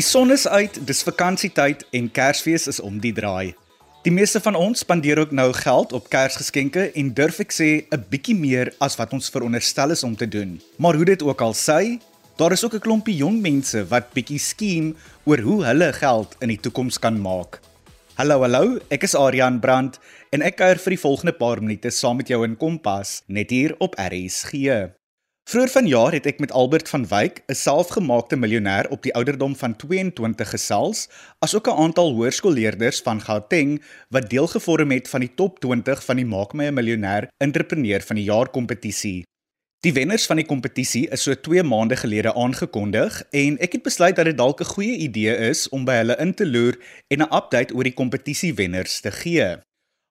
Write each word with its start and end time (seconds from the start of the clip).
Die 0.00 0.06
son 0.06 0.30
is 0.32 0.46
uit, 0.48 0.78
dis 0.88 1.02
vakansietyd 1.04 1.82
en 1.92 2.06
Kersfees 2.16 2.62
is 2.70 2.78
om 2.80 2.94
die 3.04 3.10
draai. 3.12 3.52
Die 4.06 4.12
meeste 4.16 4.40
van 4.40 4.56
ons 4.56 4.80
spandeer 4.80 5.18
ook 5.20 5.34
nou 5.36 5.50
geld 5.52 5.90
op 5.92 6.06
Kersgeskenke 6.08 6.86
en 6.96 7.10
durf 7.18 7.42
ek 7.44 7.52
sê 7.52 7.68
'n 7.84 8.06
bietjie 8.08 8.34
meer 8.34 8.72
as 8.80 8.96
wat 8.96 9.12
ons 9.12 9.28
veronderstel 9.28 9.90
is 9.90 10.02
om 10.02 10.16
te 10.16 10.28
doen. 10.28 10.56
Maar 10.78 10.94
hoe 10.96 11.04
dit 11.04 11.22
ook 11.22 11.40
al 11.40 11.52
sy, 11.52 12.00
daar 12.38 12.52
is 12.52 12.64
ook 12.64 12.74
'n 12.74 12.86
klompie 12.86 13.16
jong 13.16 13.42
mense 13.42 13.84
wat 13.88 14.14
bietjie 14.14 14.38
skien 14.38 14.96
oor 15.26 15.38
hoe 15.38 15.64
hulle 15.64 15.92
geld 15.92 16.36
in 16.40 16.48
die 16.48 16.60
toekoms 16.60 16.98
kan 16.98 17.20
maak. 17.20 17.60
Hallo 18.14 18.40
hallo, 18.40 18.78
ek 18.88 19.02
is 19.02 19.14
Adrian 19.14 19.60
Brandt 19.60 19.98
en 20.32 20.40
ek 20.42 20.56
kuier 20.56 20.78
vir 20.78 20.90
die 20.90 21.04
volgende 21.04 21.32
paar 21.32 21.60
minute 21.60 21.90
saam 21.90 22.16
met 22.16 22.28
jou 22.28 22.42
in 22.44 22.56
Kompas 22.56 23.22
net 23.26 23.50
hier 23.50 23.74
op 23.78 23.94
RSG. 23.98 24.99
Vroeger 25.50 25.72
vanjaar 25.72 26.14
het 26.14 26.28
ek 26.30 26.38
met 26.38 26.52
Albert 26.54 26.88
van 26.88 27.02
Wyk, 27.10 27.40
'n 27.50 27.58
selfgemaakte 27.58 28.36
miljonair 28.36 28.86
op 28.94 29.02
die 29.02 29.14
ouderdom 29.18 29.56
van 29.56 29.76
22 29.76 30.50
gesels, 30.50 31.08
asook 31.42 31.66
'n 31.66 31.80
aantal 31.84 32.12
hoërskoolleerders 32.14 33.00
van 33.02 33.20
Gauteng 33.20 33.82
wat 34.08 34.30
deelgevorm 34.30 34.90
het 34.90 35.08
van 35.08 35.20
die 35.20 35.34
top 35.34 35.58
20 35.58 36.04
van 36.04 36.16
die 36.16 36.24
Maak 36.24 36.52
my 36.52 36.66
'n 36.66 36.74
miljonair 36.74 37.28
entrepreneur 37.36 38.00
van 38.00 38.16
die 38.16 38.24
jaar 38.24 38.48
kompetisie. 38.50 39.22
Die 39.80 39.92
wenners 39.92 40.26
van 40.26 40.36
die 40.36 40.46
kompetisie 40.46 41.08
is 41.08 41.22
so 41.22 41.34
2 41.34 41.62
maande 41.62 41.96
gelede 41.96 42.34
aangekondig 42.34 43.22
en 43.30 43.58
ek 43.58 43.72
het 43.72 43.82
besluit 43.82 44.16
dat 44.16 44.24
dit 44.24 44.36
dalk 44.36 44.60
'n 44.60 44.64
goeie 44.74 44.96
idee 44.96 45.36
is 45.36 45.68
om 45.68 45.84
by 45.84 45.92
hulle 45.92 46.16
in 46.18 46.34
te 46.34 46.46
loer 46.46 46.78
en 47.08 47.18
'n 47.22 47.34
update 47.34 47.74
oor 47.74 47.84
die 47.84 47.98
kompetisie 48.02 48.54
wenners 48.54 49.00
te 49.00 49.10
gee. 49.10 49.56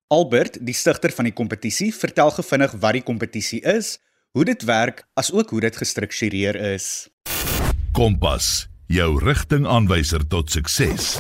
Albert, 0.08 0.66
die 0.66 0.74
stigter 0.74 1.12
van 1.12 1.24
die 1.26 1.34
kompetisie, 1.34 1.96
vertel 1.96 2.32
gefvinnig 2.32 2.72
wat 2.72 2.94
die 2.94 3.04
kompetisie 3.04 3.62
is 3.62 4.00
hoe 4.38 4.46
dit 4.46 4.64
werk 4.70 5.02
asook 5.18 5.50
hoe 5.50 5.62
dit 5.64 5.78
gestruktureer 5.82 6.58
is. 6.76 7.10
Kompas, 7.98 8.68
jou 8.86 9.16
rigtingaanwyser 9.24 10.22
tot 10.30 10.52
sukses. 10.54 11.16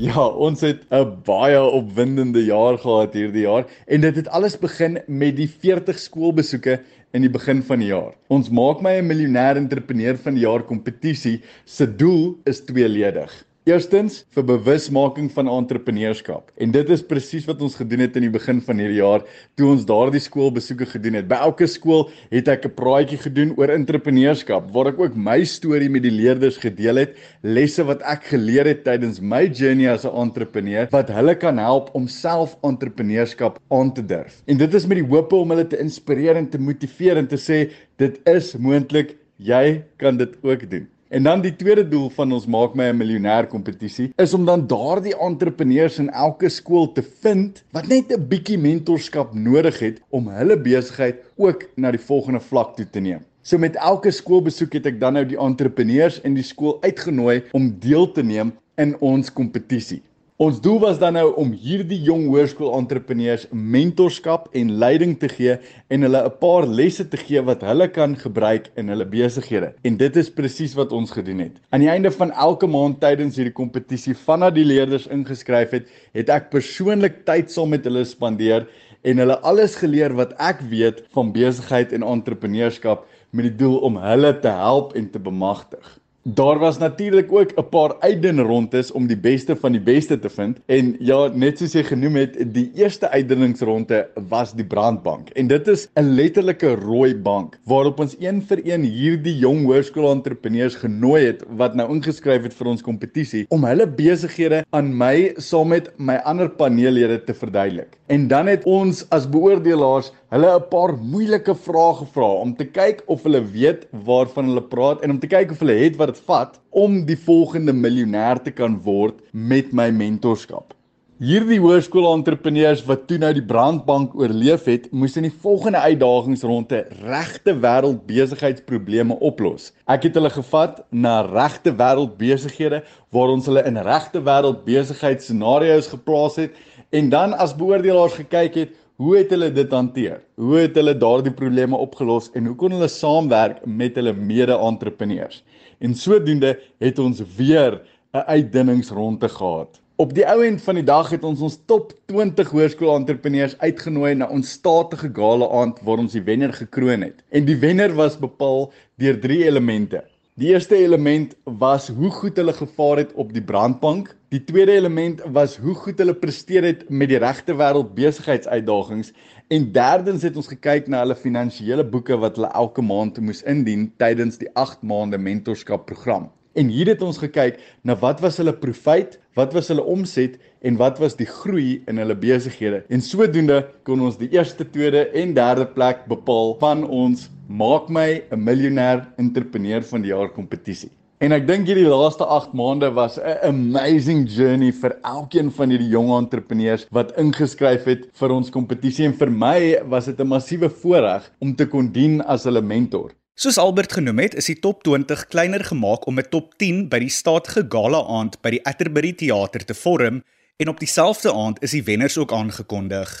Ja, 0.00 0.26
ons 0.28 0.60
het 0.60 0.84
'n 0.92 1.22
baie 1.24 1.60
opwindende 1.60 2.44
jaar 2.44 2.78
gehad 2.78 3.16
hierdie 3.16 3.46
jaar 3.48 3.64
en 3.86 4.00
dit 4.00 4.16
het 4.16 4.28
alles 4.28 4.58
begin 4.58 5.00
met 5.06 5.36
die 5.36 5.48
40 5.48 5.98
skoolbesoeke 5.98 6.80
in 7.12 7.22
die 7.22 7.30
begin 7.30 7.62
van 7.62 7.78
die 7.78 7.88
jaar. 7.88 8.12
Ons 8.28 8.48
maak 8.50 8.80
my 8.80 9.00
'n 9.00 9.06
miljonair 9.06 9.56
entrepreneur 9.56 10.18
van 10.18 10.34
die 10.34 10.44
jaar 10.44 10.62
kompetisie 10.62 11.40
se 11.64 11.96
doel 11.96 12.38
is 12.44 12.60
tweeledig. 12.60 13.32
Eerstens 13.68 14.22
vir 14.32 14.44
bewusmaking 14.48 15.26
van 15.34 15.48
entrepreneurskap. 15.52 16.46
En 16.64 16.70
dit 16.72 16.90
is 16.94 17.02
presies 17.04 17.44
wat 17.44 17.60
ons 17.60 17.74
gedoen 17.76 18.00
het 18.00 18.14
in 18.16 18.24
die 18.24 18.32
begin 18.32 18.62
van 18.64 18.78
hierdie 18.80 19.02
jaar 19.02 19.26
toe 19.60 19.66
ons 19.74 19.82
daardie 19.84 20.22
skoolbesoeke 20.24 20.86
gedoen 20.88 21.18
het. 21.18 21.26
By 21.28 21.42
elke 21.44 21.66
skool 21.68 22.06
het 22.32 22.48
ek 22.48 22.64
'n 22.64 22.72
praatjie 22.78 23.18
gedoen 23.20 23.52
oor 23.60 23.68
entrepreneurskap 23.68 24.70
waar 24.72 24.88
ek 24.88 25.00
ook 25.00 25.14
my 25.14 25.44
storie 25.44 25.90
met 25.90 26.02
die 26.08 26.10
leerders 26.10 26.56
gedeel 26.56 27.04
het, 27.04 27.12
lesse 27.42 27.84
wat 27.84 28.00
ek 28.00 28.24
geleer 28.32 28.64
het 28.64 28.80
tydens 28.84 29.20
my 29.20 29.44
journey 29.52 29.92
as 29.92 30.06
'n 30.06 30.16
entrepreneur 30.16 30.88
wat 30.90 31.10
hulle 31.10 31.34
kan 31.34 31.58
help 31.58 31.90
om 31.92 32.08
self 32.08 32.56
entrepreneurskap 32.64 33.60
aan 33.68 33.92
te 33.92 34.00
durf. 34.02 34.40
En 34.46 34.56
dit 34.56 34.74
is 34.74 34.86
met 34.86 35.04
die 35.04 35.06
hoop 35.06 35.32
om 35.32 35.50
hulle 35.50 35.66
te 35.66 35.76
inspireer 35.76 36.36
en 36.36 36.48
te 36.48 36.58
motiveer 36.58 37.18
en 37.18 37.28
te 37.28 37.36
sê 37.36 37.68
dit 37.98 38.20
is 38.24 38.56
moontlik, 38.56 39.18
jy 39.36 39.84
kan 39.98 40.16
dit 40.16 40.32
ook 40.42 40.70
doen. 40.70 40.88
En 41.10 41.22
dan 41.22 41.40
die 41.42 41.56
tweede 41.58 41.82
doel 41.90 42.06
van 42.14 42.30
ons 42.32 42.44
maak 42.46 42.76
my 42.78 42.84
'n 42.86 42.96
miljonair 42.96 43.46
kompetisie 43.50 44.12
is 44.24 44.34
om 44.34 44.44
dan 44.46 44.60
daardie 44.70 45.16
entrepreneurs 45.18 45.96
in 45.98 46.10
elke 46.10 46.48
skool 46.48 46.92
te 46.92 47.02
vind 47.02 47.64
wat 47.74 47.88
net 47.90 48.12
'n 48.14 48.28
bietjie 48.28 48.58
mentorskap 48.58 49.34
nodig 49.34 49.78
het 49.78 49.98
om 50.10 50.28
hulle 50.28 50.56
besigheid 50.56 51.16
ook 51.36 51.66
na 51.74 51.90
die 51.90 52.04
volgende 52.10 52.40
vlak 52.40 52.76
toe 52.76 52.86
te 52.90 53.00
neem. 53.00 53.24
So 53.42 53.58
met 53.58 53.74
elke 53.74 54.10
skoolbesoek 54.10 54.72
het 54.72 54.86
ek 54.86 55.00
dan 55.00 55.12
nou 55.12 55.24
die 55.26 55.38
entrepreneurs 55.38 56.20
in 56.20 56.34
die 56.34 56.46
skool 56.46 56.78
uitgenooi 56.80 57.42
om 57.52 57.74
deel 57.80 58.12
te 58.12 58.22
neem 58.22 58.52
in 58.76 58.94
ons 59.00 59.32
kompetisie. 59.32 60.02
Ons 60.40 60.56
doel 60.64 60.78
was 60.80 60.96
dan 60.96 61.18
nou 61.18 61.34
om 61.36 61.50
hierdie 61.52 61.98
jong 62.00 62.22
hoërskool-entrepreneurs 62.32 63.42
mentorskap 63.52 64.46
en 64.56 64.70
leiding 64.80 65.10
te 65.20 65.28
gee 65.28 65.58
en 65.92 66.06
hulle 66.06 66.22
'n 66.28 66.38
paar 66.40 66.64
lesse 66.78 67.04
te 67.04 67.18
gee 67.20 67.42
wat 67.44 67.60
hulle 67.60 67.88
kan 67.88 68.16
gebruik 68.16 68.70
in 68.80 68.88
hulle 68.88 69.04
besighede. 69.04 69.74
En 69.84 69.98
dit 69.98 70.16
is 70.16 70.30
presies 70.30 70.72
wat 70.74 70.92
ons 70.92 71.10
gedoen 71.10 71.44
het. 71.44 71.60
Aan 71.72 71.84
die 71.84 71.90
einde 71.90 72.10
van 72.10 72.32
elke 72.32 72.66
maand 72.66 73.00
tydens 73.00 73.36
hierdie 73.36 73.52
kompetisie, 73.52 74.14
vanaf 74.14 74.54
die 74.54 74.64
leerders 74.64 75.06
ingeskryf 75.06 75.70
het, 75.70 75.86
het 76.14 76.30
ek 76.30 76.50
persoonlik 76.50 77.26
tyd 77.26 77.50
saam 77.50 77.68
met 77.68 77.84
hulle 77.84 78.04
spandeer 78.04 78.66
en 79.04 79.18
hulle 79.18 79.40
alles 79.40 79.76
geleer 79.76 80.16
wat 80.16 80.32
ek 80.40 80.64
weet 80.70 81.04
van 81.12 81.32
besigheid 81.32 81.92
en 81.92 82.02
entrepreneurskap 82.02 83.04
met 83.30 83.44
die 83.44 83.56
doel 83.56 83.76
om 83.84 83.96
hulle 83.96 84.32
te 84.40 84.48
help 84.48 84.96
en 84.96 85.10
te 85.10 85.18
bemagtig. 85.18 85.99
Daar 86.22 86.58
was 86.58 86.78
natuurlik 86.78 87.32
ook 87.32 87.52
'n 87.56 87.68
paar 87.68 87.94
uitdin 87.98 88.38
rondes 88.38 88.92
om 88.92 89.06
die 89.06 89.16
beste 89.16 89.56
van 89.56 89.72
die 89.72 89.80
beste 89.80 90.18
te 90.18 90.28
vind 90.28 90.58
en 90.66 90.96
ja, 90.98 91.30
net 91.34 91.58
soos 91.58 91.72
jy 91.72 91.82
genoem 91.82 92.14
het, 92.14 92.54
die 92.54 92.70
eerste 92.74 93.08
uitdinningsronde 93.08 94.08
was 94.28 94.52
die 94.52 94.64
brandbank. 94.64 95.28
En 95.30 95.46
dit 95.46 95.68
is 95.68 95.88
'n 95.94 96.02
letterlike 96.14 96.74
rooi 96.74 97.14
bank 97.16 97.58
waarop 97.64 98.00
ons 98.00 98.16
een 98.18 98.42
vir 98.42 98.60
een 98.64 98.82
hierdie 98.82 99.38
jong 99.38 99.64
hoërskool-entrepreneurs 99.64 100.74
genooi 100.74 101.24
het 101.24 101.44
wat 101.48 101.74
nou 101.74 101.88
ingeskryf 101.94 102.42
het 102.42 102.54
vir 102.54 102.66
ons 102.66 102.82
kompetisie 102.82 103.46
om 103.48 103.64
hulle 103.64 103.86
besighede 103.86 104.64
aan 104.70 104.96
my 104.96 105.32
saam 105.36 105.68
met 105.68 105.90
my 105.96 106.14
ander 106.24 106.50
paneellede 106.50 107.24
te 107.24 107.34
verduidelik. 107.34 107.96
En 108.06 108.28
dan 108.28 108.46
het 108.46 108.64
ons 108.64 109.06
as 109.08 109.28
beoordelaars 109.28 110.12
hulle 110.30 110.50
'n 110.56 110.66
paar 110.70 110.92
moeilike 111.12 111.54
vrae 111.66 111.94
gevra 112.00 112.26
om 112.42 112.50
te 112.54 112.64
kyk 112.64 113.00
of 113.10 113.24
hulle 113.26 113.40
weet 113.54 113.86
waarvan 114.06 114.46
hulle 114.50 114.62
praat 114.74 115.02
en 115.02 115.10
om 115.16 115.18
te 115.18 115.30
kyk 115.30 115.50
of 115.50 115.62
hulle 115.64 115.74
het 115.78 115.96
wat 115.98 116.12
dit 116.12 116.20
vat 116.26 116.60
om 116.70 117.00
die 117.06 117.16
volgende 117.18 117.72
miljonair 117.74 118.38
te 118.44 118.52
kan 118.54 118.76
word 118.84 119.16
met 119.32 119.72
my 119.72 119.88
mentorskap. 119.90 120.76
Hierdie 121.20 121.58
hoërskool-entrepreneurs 121.60 122.84
wat 122.86 123.02
toe 123.08 123.18
nou 123.18 123.32
die 123.36 123.44
brandbank 123.44 124.14
oorleef 124.16 124.64
het, 124.70 124.86
moes 124.92 125.18
in 125.18 125.26
die 125.26 125.34
volgende 125.42 125.82
uitdagingsronde 125.82 126.84
regte 127.02 127.52
wêreld 127.52 128.06
besigheidsprobleme 128.06 129.18
oplos. 129.18 129.72
Ek 129.90 130.06
het 130.06 130.14
hulle 130.14 130.30
gevat 130.30 130.78
na 130.90 131.20
regte 131.26 131.74
wêreld 131.74 132.14
besighede 132.22 132.84
waar 133.10 133.34
ons 133.34 133.50
hulle 133.50 133.66
in 133.66 133.82
regte 133.82 134.22
wêreld 134.22 134.62
besigheidsscenario's 134.64 135.90
geplaas 135.90 136.38
het 136.38 136.54
en 136.94 137.10
dan 137.10 137.34
as 137.34 137.52
beoordelaars 137.58 138.14
gekyk 138.22 138.62
het 138.62 138.78
Hoe 139.00 139.14
het 139.16 139.30
hulle 139.32 139.46
dit 139.56 139.70
hanteer? 139.72 140.18
Hoe 140.36 140.58
het 140.58 140.74
hulle 140.76 140.92
daardie 140.92 141.32
probleme 141.32 141.78
opgelos 141.80 142.26
en 142.36 142.50
hoe 142.50 142.56
kon 142.60 142.74
hulle 142.76 142.88
saamwerk 142.92 143.62
met 143.64 143.94
hulle 143.96 144.12
mede-entrepreneurs? 144.12 145.38
En 145.80 145.94
sodoende 145.96 146.50
het 146.84 147.00
ons 147.00 147.22
weer 147.38 147.80
'n 148.12 148.26
uitdinningsronde 148.26 149.28
gehad. 149.28 149.80
Op 149.96 150.12
die 150.14 150.26
ou 150.28 150.44
end 150.44 150.60
van 150.62 150.74
die 150.74 150.84
dag 150.84 151.10
het 151.10 151.24
ons 151.24 151.40
ons 151.40 151.58
top 151.64 151.94
20 152.12 152.50
hoërskool-entrepreneurs 152.50 153.56
uitgenooi 153.58 154.14
na 154.14 154.28
ons 154.28 154.50
statige 154.50 155.08
gala 155.12 155.48
aand 155.48 155.80
waar 155.80 155.98
ons 155.98 156.12
die 156.12 156.26
wenner 156.28 156.52
gekroon 156.52 157.00
het. 157.00 157.24
En 157.30 157.44
die 157.44 157.56
wenner 157.56 157.94
was 157.94 158.18
bepaal 158.18 158.72
deur 158.96 159.20
drie 159.20 159.44
elemente. 159.46 160.04
Die 160.40 160.48
eerste 160.54 160.76
element 160.76 161.34
was 161.44 161.90
hoe 161.92 162.08
goed 162.10 162.38
hulle 162.40 162.52
gevaar 162.56 162.96
het 162.96 163.10
op 163.12 163.32
die 163.36 163.42
brandbank. 163.44 164.14
Die 164.32 164.40
tweede 164.44 164.72
element 164.72 165.20
was 165.36 165.58
hoe 165.60 165.74
goed 165.76 165.98
hulle 166.00 166.14
presteer 166.16 166.64
het 166.64 166.86
met 166.88 167.10
die 167.12 167.18
regte 167.20 167.52
wêreld 167.58 167.90
besigheidsuitdagings 167.98 169.12
en 169.52 169.66
derdens 169.74 170.24
het 170.24 170.38
ons 170.40 170.48
gekyk 170.48 170.88
na 170.88 171.02
hulle 171.04 171.18
finansiële 171.26 171.84
boeke 171.92 172.16
wat 172.24 172.40
hulle 172.40 172.48
elke 172.62 172.80
maand 172.80 173.20
moes 173.20 173.44
indien 173.52 173.90
tydens 174.00 174.40
die 174.40 174.48
8 174.56 174.80
maande 174.80 175.20
mentorskap 175.20 175.84
program. 175.90 176.30
En 176.58 176.68
hier 176.68 176.88
het 176.90 177.02
ons 177.06 177.18
gekyk 177.18 177.60
na 177.86 177.94
wat 178.00 178.20
was 178.20 178.40
hulle 178.40 178.52
profit, 178.52 179.18
wat 179.38 179.52
was 179.54 179.68
hulle 179.70 179.84
omset 179.86 180.38
en 180.66 180.78
wat 180.80 180.98
was 180.98 181.14
die 181.14 181.28
groei 181.28 181.80
in 181.86 182.00
hulle 182.02 182.16
besighede. 182.18 182.82
En 182.90 183.02
sodoende 183.04 183.62
kon 183.86 184.02
ons 184.02 184.18
die 184.18 184.32
eerste, 184.34 184.66
tweede 184.66 185.06
en 185.14 185.34
derde 185.36 185.68
plek 185.76 186.08
bepaal 186.10 186.56
van 186.58 186.82
ons 186.84 187.28
maak 187.46 187.88
my 187.88 188.22
'n 188.30 188.44
miljonair 188.44 189.06
entrepreneur 189.18 189.82
van 189.82 190.02
die 190.02 190.10
jaar 190.10 190.28
kompetisie. 190.28 190.90
En 191.20 191.32
ek 191.36 191.46
dink 191.46 191.66
hierdie 191.68 191.84
laaste 191.84 192.24
8 192.24 192.54
maande 192.56 192.88
was 192.96 193.18
'n 193.18 193.36
amazing 193.44 194.26
journey 194.26 194.72
vir 194.72 194.96
elkeen 195.04 195.50
van 195.50 195.70
hierdie 195.70 195.90
jong 195.92 196.10
entrepreneurs 196.16 196.86
wat 196.90 197.12
ingeskryf 197.20 197.84
het 197.84 198.08
vir 198.20 198.30
ons 198.32 198.50
kompetisie 198.50 199.04
en 199.04 199.12
vir 199.12 199.30
my 199.30 199.78
was 199.84 200.06
dit 200.06 200.18
'n 200.20 200.26
massiewe 200.26 200.70
voorreg 200.70 201.30
om 201.38 201.54
te 201.54 201.66
kon 201.66 201.92
dien 201.92 202.22
as 202.22 202.44
hulle 202.44 202.62
mentor. 202.62 203.10
Soos 203.38 203.58
Albert 203.58 203.92
genoem 203.92 204.18
het, 204.18 204.34
is 204.34 204.50
die 204.50 204.58
top 204.58 204.82
20 204.82 205.26
kleiner 205.32 205.64
gemaak 205.64 206.06
om 206.06 206.18
'n 206.18 206.28
top 206.30 206.58
10 206.58 206.88
by 206.88 206.98
die 206.98 207.12
statige 207.12 207.64
gala 207.68 208.02
aand 208.18 208.40
by 208.42 208.50
die 208.50 208.64
Atterbury 208.64 209.12
Theater 209.12 209.64
te 209.64 209.74
vorm 209.74 210.22
en 210.56 210.68
op 210.68 210.80
dieselfde 210.80 211.32
aand 211.32 211.62
is 211.62 211.70
die 211.70 211.84
wenners 211.84 212.18
ook 212.18 212.32
aangekondig. 212.32 213.20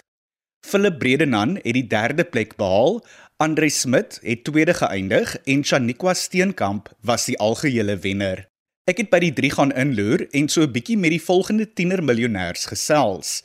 Philip 0.66 0.98
Bredenan 0.98 1.54
het 1.62 1.74
die 1.74 1.86
derde 1.86 2.24
plek 2.24 2.56
behaal, 2.56 3.00
Andre 3.36 3.70
Smit 3.70 4.18
het 4.22 4.44
tweede 4.44 4.74
geëindig 4.74 5.36
en 5.44 5.64
Shaniqua 5.64 6.14
Steenkamp 6.14 6.90
was 7.00 7.24
die 7.24 7.38
algehele 7.38 7.96
wenner. 7.96 8.48
Ek 8.84 8.98
het 9.00 9.10
by 9.10 9.22
die 9.24 9.32
drie 9.32 9.50
gaan 9.50 9.72
inloer 9.72 10.26
en 10.36 10.48
so 10.48 10.62
'n 10.62 10.72
bietjie 10.72 10.98
met 10.98 11.10
die 11.10 11.22
volgende 11.22 11.72
tiener 11.72 12.02
miljonêers 12.02 12.66
gesels. 12.68 13.42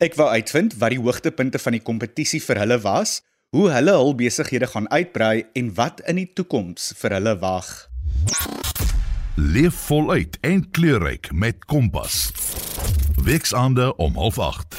Ek 0.00 0.14
wou 0.14 0.28
uitvind 0.28 0.78
wat 0.78 0.90
die 0.90 1.00
hoogtepunte 1.00 1.58
van 1.58 1.72
die 1.72 1.82
kompetisie 1.82 2.40
vir 2.40 2.58
hulle 2.58 2.80
was 2.80 3.22
hoe 3.54 3.68
hulle 3.70 3.92
hul 3.94 4.16
besighede 4.18 4.66
gaan 4.66 4.88
uitbrei 4.90 5.44
en 5.54 5.68
wat 5.78 6.00
in 6.10 6.18
die 6.18 6.26
toekoms 6.34 6.88
vir 6.98 7.12
hulle 7.14 7.36
wag. 7.38 7.68
Leef 9.38 9.76
voluit 9.86 10.38
en 10.42 10.64
kleurryk 10.74 11.30
met 11.30 11.62
Kompas. 11.70 12.32
Weksaande 13.22 13.92
om 13.96 14.18
08:30. 14.18 14.74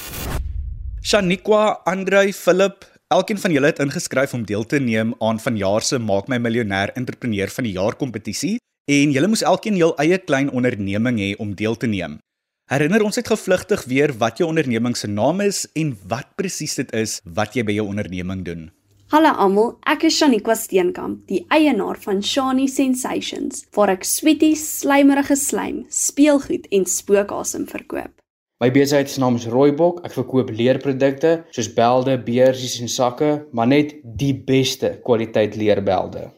Shaniqua, 1.02 1.80
Andrei, 1.86 2.34
Philip, 2.34 2.84
elkeen 3.08 3.40
van 3.40 3.52
julle 3.52 3.72
het 3.72 3.80
ingeskryf 3.80 4.34
om 4.34 4.44
deel 4.44 4.66
te 4.66 4.80
neem 4.80 5.16
aan 5.20 5.40
vanjaar 5.40 5.82
se 5.82 6.00
Maak 6.00 6.28
my 6.28 6.38
miljonair 6.38 6.92
entrepreneur 7.00 7.48
van 7.48 7.64
die 7.64 7.74
jaar 7.74 7.96
kompetisie 7.96 8.58
en 8.92 9.12
julle 9.12 9.28
moes 9.28 9.44
elkeen 9.44 9.76
jul 9.76 9.96
eie 10.04 10.18
klein 10.18 10.52
onderneming 10.52 11.20
hê 11.20 11.36
om 11.38 11.56
deel 11.56 11.78
te 11.78 11.88
neem. 11.88 12.20
Herinner 12.66 13.04
ons 13.06 13.14
net 13.20 13.28
gevlugtig 13.30 13.84
weer 13.86 14.10
wat 14.18 14.40
jou 14.42 14.48
onderneming 14.50 14.96
se 14.98 15.06
naam 15.06 15.44
is 15.44 15.68
en 15.78 15.92
wat 16.10 16.32
presies 16.34 16.74
dit 16.80 16.94
is 16.98 17.20
wat 17.38 17.54
jy 17.54 17.62
by 17.62 17.76
jou 17.76 17.84
onderneming 17.86 18.40
doen. 18.48 18.64
Hallo 19.14 19.30
almal, 19.38 19.68
ek 19.86 20.08
is 20.10 20.16
Shaniqua 20.18 20.56
Steenkamp, 20.58 21.20
die 21.30 21.44
eienaar 21.54 22.00
van 22.02 22.24
Shani 22.26 22.66
Sensations, 22.66 23.68
waar 23.78 23.94
ek 23.94 24.08
sweeties, 24.10 24.64
slijmerige 24.80 25.38
slijm, 25.38 25.84
speelgoed 25.94 26.66
en 26.74 26.90
spookasem 26.90 27.68
verkoop. 27.70 28.16
My 28.58 28.72
besigheid 28.74 29.14
se 29.14 29.22
naam 29.22 29.38
is 29.38 29.46
Rooibok. 29.52 30.02
Ek 30.08 30.18
verkoop 30.18 30.50
leerprodukte 30.50 31.36
soos 31.54 31.70
belde, 31.78 32.18
beursies 32.18 32.80
en 32.82 32.90
sakke, 32.90 33.30
maar 33.54 33.70
net 33.70 33.94
die 34.02 34.34
beste 34.34 34.96
kwaliteit 35.06 35.54
leerbelde. 35.54 36.32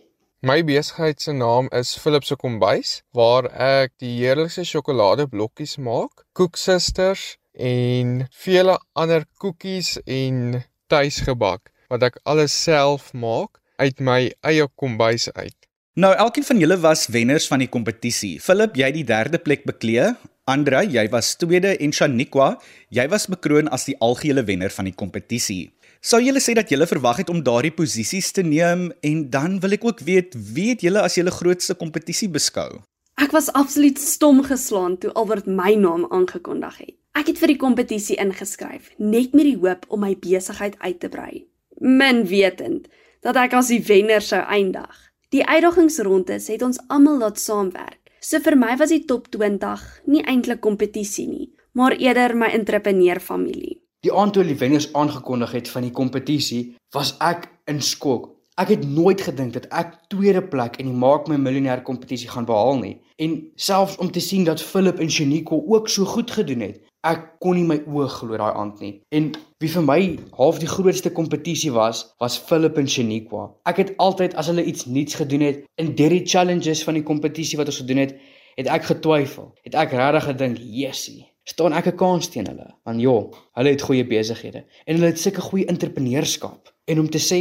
My 0.46 0.62
besigheid 0.62 1.18
se 1.18 1.34
naam 1.34 1.66
is 1.74 1.96
Philip 1.98 2.22
se 2.24 2.36
Kombuis 2.38 3.00
waar 3.18 3.48
ek 3.58 3.96
die 3.98 4.20
heerlikste 4.20 4.62
sjokoladeblokkies 4.70 5.80
maak, 5.82 6.28
koeksisters 6.38 7.40
en 7.58 8.28
vele 8.44 8.76
ander 8.94 9.26
koekies 9.42 9.96
en 10.06 10.60
tuisgebak 10.94 11.72
wat 11.90 12.06
ek 12.06 12.20
alles 12.30 12.54
self 12.54 13.10
maak 13.18 13.58
uit 13.82 13.98
my 13.98 14.20
eie 14.46 14.70
kombuis 14.78 15.26
uit. 15.34 15.58
Nou, 15.98 16.14
elkeen 16.14 16.46
van 16.46 16.62
julle 16.62 16.78
was 16.86 17.08
wenners 17.10 17.50
van 17.50 17.66
die 17.66 17.72
kompetisie. 17.74 18.36
Philip, 18.38 18.78
jy 18.78 18.92
het 18.92 19.00
die 19.00 19.08
derde 19.10 19.42
plek 19.42 19.66
beklee. 19.66 20.12
Andre, 20.46 20.84
jy 20.86 21.08
was 21.10 21.34
tweede 21.42 21.74
en 21.82 21.90
Shaniqua, 21.90 22.54
jy 22.94 23.08
was 23.10 23.26
bekroon 23.26 23.74
as 23.74 23.90
die 23.90 23.98
algehele 24.06 24.46
wenner 24.46 24.70
van 24.70 24.86
die 24.86 24.94
kompetisie. 24.94 25.72
Sou 26.02 26.20
julle 26.22 26.42
sê 26.44 26.54
dat 26.54 26.70
julle 26.70 26.86
verwag 26.86 27.24
het 27.24 27.30
om 27.34 27.42
daardie 27.44 27.74
posisies 27.74 28.30
te 28.32 28.44
neem 28.46 28.92
en 29.02 29.24
dan 29.34 29.58
wil 29.64 29.74
ek 29.74 29.86
ook 29.88 30.04
weet, 30.06 30.38
wie 30.54 30.70
het 30.70 30.86
julle 30.86 31.02
as 31.02 31.18
julle 31.18 31.34
grootste 31.34 31.74
kompetisie 31.76 32.30
beskou? 32.30 32.84
Ek 33.18 33.34
was 33.34 33.50
absoluut 33.58 33.98
stom 33.98 34.44
geslaan 34.46 35.00
toe 35.02 35.12
Albert 35.18 35.48
my 35.50 35.74
naam 35.74 36.06
aangekondig 36.14 36.78
het. 36.84 36.96
Ek 37.18 37.32
het 37.32 37.40
vir 37.42 37.56
die 37.56 37.62
kompetisie 37.62 38.20
ingeskryf 38.22 38.92
net 39.02 39.34
met 39.34 39.48
die 39.50 39.58
hoop 39.58 39.88
om 39.90 40.04
my 40.06 40.14
besigheid 40.22 40.78
uit 40.86 41.00
te 41.02 41.10
brei. 41.10 41.48
Min 41.82 42.28
wetend 42.30 42.86
dat 43.26 43.40
ek 43.42 43.58
as 43.58 43.74
die 43.74 43.82
wenner 43.82 44.22
sou 44.22 44.44
eindig. 44.46 44.94
Die 45.34 45.42
uitdagingsrondes 45.42 46.48
het 46.54 46.62
ons 46.62 46.78
almal 46.94 47.18
laat 47.26 47.42
saamwerk. 47.42 47.98
So 48.22 48.38
vir 48.44 48.56
my 48.56 48.78
was 48.78 48.94
die 48.94 49.04
top 49.10 49.32
20 49.34 49.82
nie 50.14 50.22
eintlik 50.30 50.62
kompetisie 50.62 51.28
nie, 51.28 51.50
maar 51.74 51.98
eerder 51.98 52.36
my 52.38 52.54
entrepreneur 52.54 53.20
familie. 53.20 53.80
Die 54.06 54.14
aand 54.14 54.36
toe 54.36 54.44
die 54.46 54.58
wenners 54.62 54.92
aangekondig 54.94 55.52
het 55.58 55.70
van 55.74 55.82
die 55.82 55.94
kompetisie, 56.00 56.76
was 56.94 57.16
ek 57.18 57.48
in 57.72 57.80
skok. 57.82 58.28
Ek 58.62 58.70
het 58.74 58.84
nooit 58.86 59.22
gedink 59.26 59.56
dat 59.56 59.66
ek 59.74 59.96
tweede 60.14 60.44
plek 60.52 60.78
in 60.82 60.92
die 60.92 60.98
Maak 60.98 61.26
my 61.30 61.38
miljonair 61.42 61.82
kompetisie 61.86 62.30
gaan 62.30 62.46
behaal 62.46 62.78
nie. 62.82 62.94
En 63.22 63.36
selfs 63.58 63.98
om 64.02 64.12
te 64.14 64.22
sien 64.22 64.46
dat 64.46 64.62
Philip 64.62 65.02
en 65.02 65.10
Shaniqua 65.14 65.58
ook 65.74 65.90
so 65.90 66.06
goed 66.06 66.34
gedoen 66.34 66.62
het, 66.66 66.80
ek 67.06 67.24
kon 67.42 67.58
nie 67.58 67.66
my 67.66 67.80
oë 67.86 68.10
glo 68.16 68.38
daai 68.38 68.54
aand 68.54 68.84
nie. 68.86 68.92
En 69.14 69.32
wie 69.62 69.70
vir 69.74 69.86
my 69.86 70.00
half 70.38 70.62
die 70.62 70.70
grootste 70.70 71.14
kompetisie 71.14 71.74
was, 71.74 72.04
was 72.22 72.38
Philip 72.38 72.78
en 72.78 72.90
Shaniqua. 72.90 73.48
Ek 73.70 73.82
het 73.82 73.96
altyd 73.98 74.38
as 74.38 74.50
hulle 74.54 74.66
iets 74.66 74.86
nuuts 74.86 75.18
gedoen 75.22 75.46
het 75.46 75.66
in 75.82 75.96
die 75.98 76.22
challenges 76.26 76.86
van 76.86 77.02
die 77.02 77.06
kompetisie 77.06 77.58
wat 77.58 77.74
ons 77.74 77.82
gedoen 77.82 78.06
het, 78.06 78.14
het 78.58 78.70
ek 78.74 78.92
getwyfel. 78.94 79.54
Het 79.66 79.78
ek 79.78 79.98
regtig 79.98 80.30
gedink, 80.32 80.62
"Jessie, 80.62 81.26
staan 81.48 81.76
ek 81.80 81.88
'n 81.94 81.98
kans 82.04 82.28
teen 82.34 82.48
hulle?" 82.48 82.68
Want 82.84 83.02
ja, 83.02 83.18
hulle 83.58 83.74
het 83.76 83.88
goeie 83.88 84.06
besighede 84.08 84.66
en 84.86 84.96
hulle 84.96 85.14
het 85.14 85.20
sulke 85.20 85.42
goeie 85.42 85.66
entrepreneurskap. 85.66 86.74
En 86.86 87.00
om 87.00 87.10
te 87.10 87.20
sê 87.20 87.40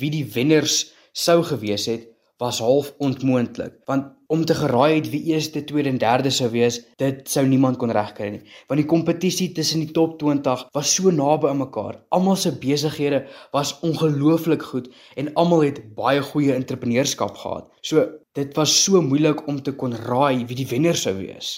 wie 0.00 0.10
die 0.10 0.26
wenners 0.34 0.92
sou 1.12 1.42
gewees 1.42 1.86
het, 1.86 2.08
was 2.40 2.58
half 2.58 2.94
onmoontlik 2.98 3.74
want 3.84 4.04
om 4.30 4.44
te 4.46 4.54
geraai 4.54 4.94
het 4.94 5.08
wie 5.10 5.22
eerste, 5.32 5.64
tweede 5.66 5.90
en 5.90 5.98
derde 5.98 6.30
sou 6.30 6.46
wees, 6.52 6.76
dit 7.02 7.26
sou 7.28 7.42
niemand 7.46 7.80
kon 7.82 7.90
regkry 7.90 8.28
nie. 8.30 8.42
Want 8.70 8.78
die 8.78 8.86
kompetisie 8.88 9.48
tussen 9.56 9.82
die 9.82 9.90
top 9.96 10.12
20 10.20 10.68
was 10.76 10.92
so 10.94 11.10
naby 11.10 11.50
aan 11.50 11.58
mekaar. 11.64 11.98
Almal 12.14 12.38
se 12.38 12.52
besighede 12.62 13.24
was 13.50 13.74
ongelooflik 13.86 14.62
goed 14.62 14.86
en 15.18 15.32
almal 15.34 15.66
het 15.66 15.82
baie 15.98 16.22
goeie 16.22 16.54
entrepreneurskap 16.54 17.34
gehad. 17.42 17.66
So 17.82 18.06
dit 18.38 18.54
was 18.54 18.76
so 18.84 19.02
moeilik 19.02 19.42
om 19.50 19.58
te 19.62 19.74
kon 19.74 19.98
raai 20.06 20.46
wie 20.46 20.60
die 20.62 20.68
wenner 20.70 20.96
sou 20.96 21.16
wees. 21.18 21.56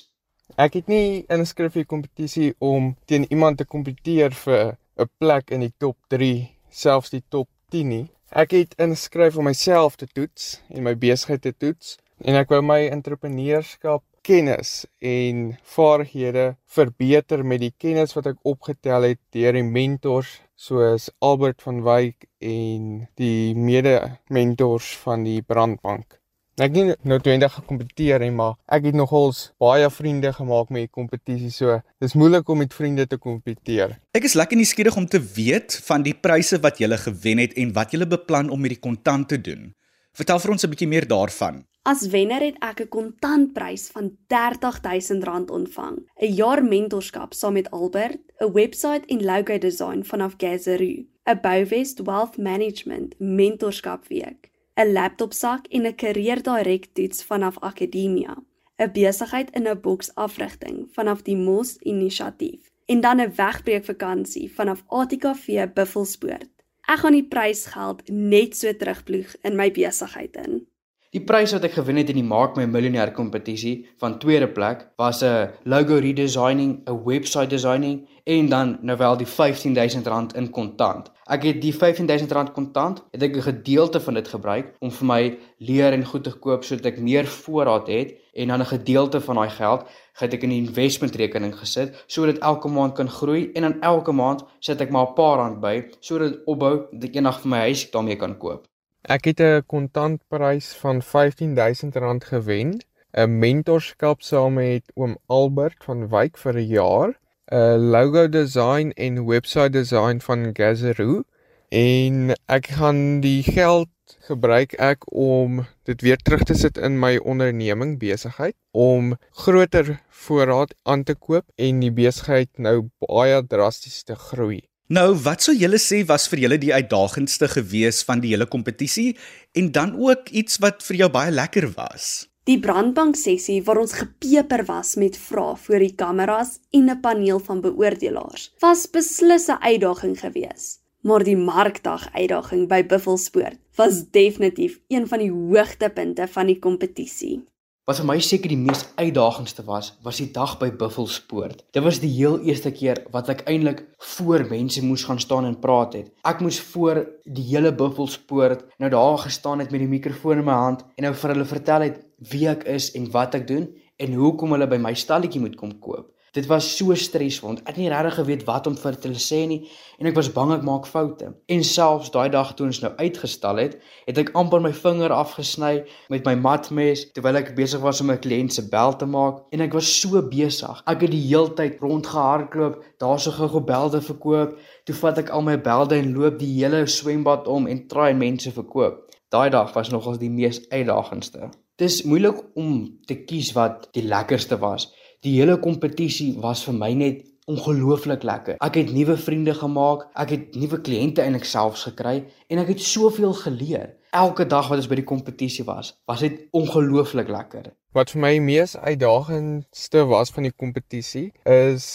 Ek 0.60 0.74
het 0.76 0.88
nie 0.88 1.24
ingeskryf 1.32 1.72
vir 1.72 1.82
die 1.86 1.88
kompetisie 1.88 2.50
om 2.60 2.90
teen 3.08 3.24
iemand 3.32 3.56
te 3.58 3.64
kompeteer 3.64 4.34
vir 4.36 4.76
'n 5.00 5.08
plek 5.18 5.50
in 5.50 5.60
die 5.64 5.72
top 5.78 5.96
3, 6.08 6.52
selfs 6.68 7.10
die 7.10 7.24
top 7.30 7.48
10 7.70 7.88
nie. 7.88 8.10
Ek 8.30 8.52
het 8.52 8.74
ingeskryf 8.76 9.36
om 9.36 9.44
myself 9.44 9.96
te 9.96 10.06
toets 10.06 10.60
en 10.68 10.82
my 10.82 10.94
besigheid 10.94 11.42
te 11.42 11.52
toets 11.52 11.96
en 12.20 12.34
ek 12.34 12.50
wou 12.50 12.60
my 12.60 12.88
entrepreneurskap 12.88 14.04
kennis 14.22 14.86
en 15.00 15.56
vaardighede 15.64 16.56
verbeter 16.66 17.44
met 17.44 17.60
die 17.60 17.74
kennis 17.78 18.14
wat 18.14 18.26
ek 18.26 18.38
opgetel 18.44 19.08
het 19.08 19.20
deur 19.32 19.52
die 19.52 19.66
mentors 19.66 20.40
soos 20.54 21.10
Albert 21.18 21.62
van 21.62 21.82
Wyk 21.82 22.28
en 22.38 23.08
die 23.16 23.54
mede-mentors 23.54 24.96
van 25.02 25.24
die 25.24 25.40
Brandbank. 25.42 26.21
Ek 26.62 26.70
het 26.70 26.76
nie 26.78 26.94
noodwendig 27.10 27.50
gekompeteer 27.56 28.22
nie, 28.22 28.30
maar 28.30 28.52
ek 28.70 28.84
het 28.86 28.94
nogals 28.94 29.48
baie 29.58 29.88
vriende 29.90 30.30
gemaak 30.36 30.68
met 30.70 30.84
die 30.84 30.92
kompetisie, 30.94 31.50
so 31.50 31.80
dis 31.98 32.14
moeilik 32.14 32.52
om 32.54 32.60
met 32.62 32.76
vriende 32.76 33.06
te 33.10 33.18
kompeteer. 33.18 33.96
Ek 34.14 34.28
is 34.28 34.36
lekker 34.38 34.60
nuuskierig 34.60 34.94
om 35.00 35.08
te 35.10 35.18
weet 35.34 35.74
van 35.88 36.04
die 36.06 36.14
pryse 36.14 36.60
wat 36.62 36.78
jy 36.78 36.86
gewen 37.02 37.42
het 37.42 37.56
en 37.58 37.72
wat 37.74 37.90
jy 37.90 38.06
beplan 38.06 38.52
om 38.54 38.62
met 38.62 38.76
die 38.76 38.78
kontant 38.78 39.26
te 39.32 39.40
doen. 39.42 39.72
Vertel 40.14 40.38
vir 40.38 40.52
ons 40.52 40.64
'n 40.64 40.70
bietjie 40.70 40.88
meer 40.88 41.08
daarvan. 41.08 41.64
As 41.82 42.06
wenner 42.06 42.42
het 42.46 42.62
ek 42.62 42.80
'n 42.82 42.88
kontantprys 42.88 43.90
van 43.90 44.12
R30000 44.30 45.50
ontvang, 45.50 45.98
'n 46.20 46.34
jaar 46.34 46.62
mentorskap 46.62 47.34
saam 47.34 47.54
met 47.54 47.70
Albert, 47.70 48.22
'n 48.38 48.52
webwerf 48.52 49.02
en 49.08 49.24
logo 49.24 49.58
design 49.58 50.02
vanaf 50.04 50.34
Gazaru, 50.38 51.06
'n 51.26 51.40
Bouwest 51.42 51.98
Wealth 52.04 52.36
Management 52.36 53.14
mentorskapweek, 53.18 54.51
'n 54.74 54.92
laptopsak 54.92 55.66
en 55.68 55.86
'n 55.86 55.94
career 55.94 56.42
direk 56.42 56.84
toets 56.94 57.24
vanaf 57.24 57.58
Akademia, 57.58 58.34
'n 58.78 58.92
besigheid 58.92 59.50
in 59.50 59.68
'n 59.68 59.80
boks 59.80 60.14
afrigting 60.14 60.88
vanaf 60.92 61.22
die 61.22 61.36
Mos 61.36 61.76
inisiatief 61.76 62.70
en 62.86 63.00
dan 63.00 63.20
'n 63.20 63.34
wegbreekvakansie 63.34 64.52
vanaf 64.54 64.84
ATKV 64.88 65.72
Buffelspoort. 65.74 66.50
Ek 66.92 66.98
gaan 66.98 67.12
die 67.12 67.28
prysgeld 67.28 68.08
net 68.08 68.56
so 68.56 68.72
terugploeg 68.72 69.36
in 69.42 69.56
my 69.56 69.70
besigheid 69.70 70.36
in. 70.36 70.66
Die 71.12 71.20
prys 71.20 71.52
wat 71.52 71.66
ek 71.66 71.74
gewen 71.76 71.98
het 72.00 72.08
in 72.08 72.16
die 72.16 72.24
Maak 72.24 72.54
my 72.56 72.62
miljonair 72.64 73.10
kompetisie 73.12 73.72
van 74.00 74.14
tweede 74.20 74.46
plek 74.48 74.86
was 74.96 75.18
'n 75.22 75.50
logo 75.68 75.98
redesigning, 76.00 76.70
'n 76.88 77.04
website 77.04 77.50
designing 77.50 78.08
en 78.24 78.48
dan 78.48 78.78
nou 78.80 78.96
wel 78.96 79.16
die 79.16 79.26
R15000 79.26 80.36
in 80.36 80.50
kontant. 80.50 81.10
Ek 81.28 81.42
het 81.42 81.60
die 81.60 81.72
R15000 81.72 82.52
kontant, 82.54 83.04
het 83.12 83.22
ek 83.22 83.36
'n 83.36 83.42
gedeelte 83.42 84.00
van 84.00 84.14
dit 84.14 84.28
gebruik 84.28 84.72
om 84.80 84.90
vir 84.90 85.06
my 85.06 85.38
leer 85.58 85.92
en 85.92 86.04
goed 86.04 86.24
te 86.24 86.32
koop 86.32 86.64
sodat 86.64 86.86
ek 86.86 86.98
meer 86.98 87.26
voorraad 87.26 87.88
het 87.88 88.16
en 88.32 88.48
dan 88.48 88.60
'n 88.60 88.72
gedeelte 88.72 89.20
van 89.20 89.36
daai 89.36 89.50
geld 89.50 89.84
het 90.14 90.32
ek 90.32 90.42
in 90.42 90.48
'n 90.48 90.64
investment 90.64 91.14
rekening 91.14 91.54
gesit 91.54 92.04
sodat 92.06 92.38
elke 92.38 92.68
maand 92.68 92.94
kan 92.94 93.08
groei 93.08 93.50
en 93.52 93.62
dan 93.62 93.80
elke 93.80 94.12
maand 94.12 94.44
sit 94.60 94.80
ek 94.80 94.90
maar 94.90 95.08
'n 95.08 95.14
paar 95.14 95.36
rand 95.36 95.60
by 95.60 95.84
sodat 96.00 96.40
opbou 96.46 96.86
dat 96.90 97.04
ek 97.04 97.14
eendag 97.14 97.40
vir 97.40 97.50
my 97.50 97.58
huis 97.58 97.90
daarmee 97.90 98.16
kan 98.16 98.38
koop. 98.38 98.71
Ek 99.10 99.24
het 99.24 99.40
'n 99.40 99.64
kontantprys 99.66 100.66
van 100.78 101.02
R15000 101.02 102.24
gewen, 102.24 102.80
'n 103.10 103.38
mentorskap 103.38 104.22
saam 104.22 104.54
met 104.54 104.84
oom 104.94 105.16
Albert 105.26 105.84
van 105.84 106.08
Wyk 106.08 106.38
vir 106.38 106.54
'n 106.54 106.66
jaar, 106.66 107.18
'n 107.50 107.90
logo 107.90 108.28
design 108.28 108.92
en 108.94 109.26
website 109.26 109.70
design 109.70 110.18
van 110.20 110.50
Gazaroo 110.54 111.24
en 111.68 112.34
ek 112.46 112.66
gaan 112.66 113.20
die 113.20 113.42
geld 113.42 113.88
gebruik 114.20 114.72
ek 114.72 115.12
om 115.12 115.66
dit 115.82 116.00
weer 116.00 116.16
terug 116.16 116.42
te 116.42 116.54
sit 116.54 116.78
in 116.78 116.98
my 116.98 117.16
onderneming 117.16 117.98
besigheid 117.98 118.54
om 118.70 119.16
groter 119.30 120.02
voorraad 120.08 120.74
aan 120.82 121.02
te 121.02 121.14
koop 121.14 121.44
en 121.56 121.80
die 121.80 121.92
besigheid 121.92 122.50
nou 122.56 122.88
baie 122.98 123.46
drasties 123.46 124.02
te 124.02 124.14
groei. 124.14 124.62
Nou, 124.92 125.14
wat 125.24 125.40
sou 125.40 125.54
julle 125.56 125.78
sê 125.80 126.02
was 126.04 126.26
vir 126.28 126.42
julle 126.42 126.56
die 126.60 126.72
uitdagendste 126.74 127.46
gewees 127.48 128.02
van 128.04 128.20
die 128.20 128.34
hele 128.34 128.44
kompetisie 128.50 129.14
en 129.56 129.70
dan 129.72 129.94
ook 129.96 130.28
iets 130.40 130.58
wat 130.60 130.82
vir 130.84 130.98
jou 130.98 131.08
baie 131.14 131.30
lekker 131.32 131.70
was? 131.78 132.08
Die 132.50 132.58
brandbank 132.60 133.16
sessie 133.16 133.62
waar 133.64 133.80
ons 133.80 133.94
gepeper 133.96 134.66
was 134.68 134.90
met 135.00 135.16
vrae 135.16 135.54
voor 135.64 135.80
die 135.86 135.94
kameras 136.02 136.58
en 136.76 136.90
'n 136.90 137.00
paneel 137.00 137.40
van 137.46 137.62
beoordelaars 137.64 138.50
was 138.60 138.84
beslis 138.98 139.48
'n 139.48 139.62
uitdaging 139.62 140.18
geweest. 140.20 140.82
Maar 141.00 141.24
die 141.24 141.36
markdag 141.36 142.12
uitdaging 142.12 142.68
by 142.68 142.82
Buffelspoort 142.84 143.58
was 143.76 144.04
definitief 144.10 144.78
een 144.88 145.08
van 145.08 145.18
die 145.18 145.32
hoogtepunte 145.32 146.28
van 146.28 146.46
die 146.46 146.58
kompetisie. 146.58 147.44
Wat 147.82 147.98
vir 147.98 148.06
my 148.06 148.14
seker 148.22 148.46
die 148.52 148.60
mees 148.60 148.84
uitdagendste 148.94 149.64
was, 149.66 149.88
was 150.06 150.20
die 150.20 150.28
dag 150.30 150.52
by 150.60 150.68
Buffelspoort. 150.78 151.64
Dit 151.74 151.82
was 151.82 151.96
die 151.98 152.12
heel 152.14 152.36
eerste 152.46 152.70
keer 152.70 153.00
wat 153.10 153.32
ek 153.32 153.42
eintlik 153.50 153.80
voor 154.14 154.44
mense 154.46 154.84
moes 154.86 155.02
gaan 155.08 155.18
staan 155.18 155.48
en 155.48 155.56
praat 155.58 155.96
het. 155.98 156.12
Ek 156.22 156.44
moes 156.46 156.60
voor 156.70 157.00
die 157.26 157.48
hele 157.48 157.72
Buffelspoort 157.74 158.62
nou 158.78 158.92
daar 158.94 159.18
gestaan 159.24 159.64
het 159.64 159.74
met 159.74 159.82
die 159.82 159.90
mikrofoon 159.90 160.44
in 160.44 160.46
my 160.46 160.60
hand 160.60 160.86
en 160.94 161.08
nou 161.08 161.10
vir 161.24 161.34
hulle 161.34 161.48
vertel 161.56 161.88
het 161.88 161.98
wie 162.30 162.44
ek 162.52 162.62
is 162.70 162.92
en 162.94 163.10
wat 163.10 163.34
ek 163.40 163.50
doen 163.50 163.66
en 163.98 164.14
hoekom 164.20 164.54
hulle 164.54 164.70
by 164.70 164.78
my 164.78 164.94
stalletjie 164.94 165.42
moet 165.42 165.58
kom 165.58 165.74
koop. 165.82 166.06
Dit 166.32 166.46
was 166.48 166.64
so 166.64 166.94
stresvol 166.96 167.58
ek 167.60 167.74
het 167.74 167.76
nie 167.76 167.90
regtig 167.92 168.14
geweet 168.16 168.42
wat 168.48 168.68
om 168.70 168.76
vir 168.80 168.94
hulle 169.04 169.20
sê 169.20 169.42
nie 169.50 169.58
en 170.00 170.08
ek 170.08 170.14
was 170.16 170.30
bang 170.32 170.54
ek 170.54 170.62
maak 170.64 170.86
foute. 170.88 171.26
En 171.52 171.64
selfs 171.68 172.08
daai 172.14 172.30
dag 172.32 172.54
toe 172.56 172.64
ons 172.70 172.80
nou 172.80 172.90
uitgestal 172.96 173.60
het, 173.60 173.74
het 174.06 174.20
ek 174.22 174.32
amper 174.40 174.62
my 174.64 174.70
vinger 174.72 175.12
afgesny 175.12 175.82
met 176.14 176.24
my 176.24 176.32
matmes 176.46 177.04
terwyl 177.12 177.36
ek 177.42 177.52
besig 177.58 177.84
was 177.84 178.00
om 178.00 178.10
'n 178.14 178.22
kliënt 178.24 178.56
se 178.56 178.64
bel 178.72 178.96
te 178.96 179.06
maak 179.16 179.42
en 179.52 179.60
ek 179.60 179.76
was 179.76 179.92
so 180.00 180.22
besig. 180.22 180.80
Ek 180.86 181.04
het 181.04 181.12
die 181.12 181.26
heeltyd 181.28 181.76
rondgehardloop, 181.84 182.80
daarso 182.98 183.30
gou 183.36 183.60
belde 183.60 184.00
verkoop. 184.00 184.56
Toe 184.86 184.94
vat 184.94 185.18
ek 185.18 185.30
al 185.30 185.42
my 185.42 185.58
belde 185.60 186.00
en 186.00 186.14
loop 186.14 186.38
die 186.38 186.54
hele 186.64 186.86
swembad 186.86 187.46
om 187.46 187.66
en 187.66 187.86
try 187.88 188.12
mense 188.14 188.50
verkoop. 188.50 189.04
Daai 189.28 189.50
dag 189.50 189.74
was 189.74 189.90
nogals 189.90 190.18
die 190.18 190.30
mees 190.30 190.64
uitdagendste. 190.70 191.50
Dis 191.76 192.02
moeilik 192.04 192.40
om 192.54 192.98
te 193.06 193.14
kies 193.24 193.52
wat 193.52 193.88
die 193.92 194.04
lekkerste 194.04 194.58
was. 194.58 194.92
Die 195.22 195.36
hele 195.38 195.54
kompetisie 195.62 196.32
was 196.42 196.64
vir 196.66 196.74
my 196.74 196.88
net 196.98 197.20
ongelooflik 197.46 198.24
lekker. 198.26 198.56
Ek 198.58 198.74
het 198.80 198.88
nuwe 198.90 199.14
vriende 199.14 199.52
gemaak, 199.54 200.08
ek 200.18 200.32
het 200.34 200.56
nuwe 200.58 200.80
kliënte 200.82 201.22
eintlik 201.22 201.46
selfs 201.46 201.84
gekry 201.86 202.24
en 202.50 202.62
ek 202.62 202.72
het 202.72 202.82
soveel 202.82 203.30
geleer. 203.38 203.92
Elke 204.10 204.48
dag 204.50 204.66
wat 204.72 204.82
ons 204.82 204.90
by 204.90 204.98
die 204.98 205.06
kompetisie 205.06 205.62
was, 205.68 205.92
was 206.10 206.24
dit 206.26 206.42
ongelooflik 206.58 207.30
lekker. 207.30 207.70
Wat 207.94 208.10
vir 208.10 208.22
my 208.24 208.32
mees 208.42 208.74
uitdagendste 208.74 210.02
was 210.10 210.34
van 210.34 210.48
die 210.48 210.54
kompetisie 210.64 211.28
is 211.46 211.86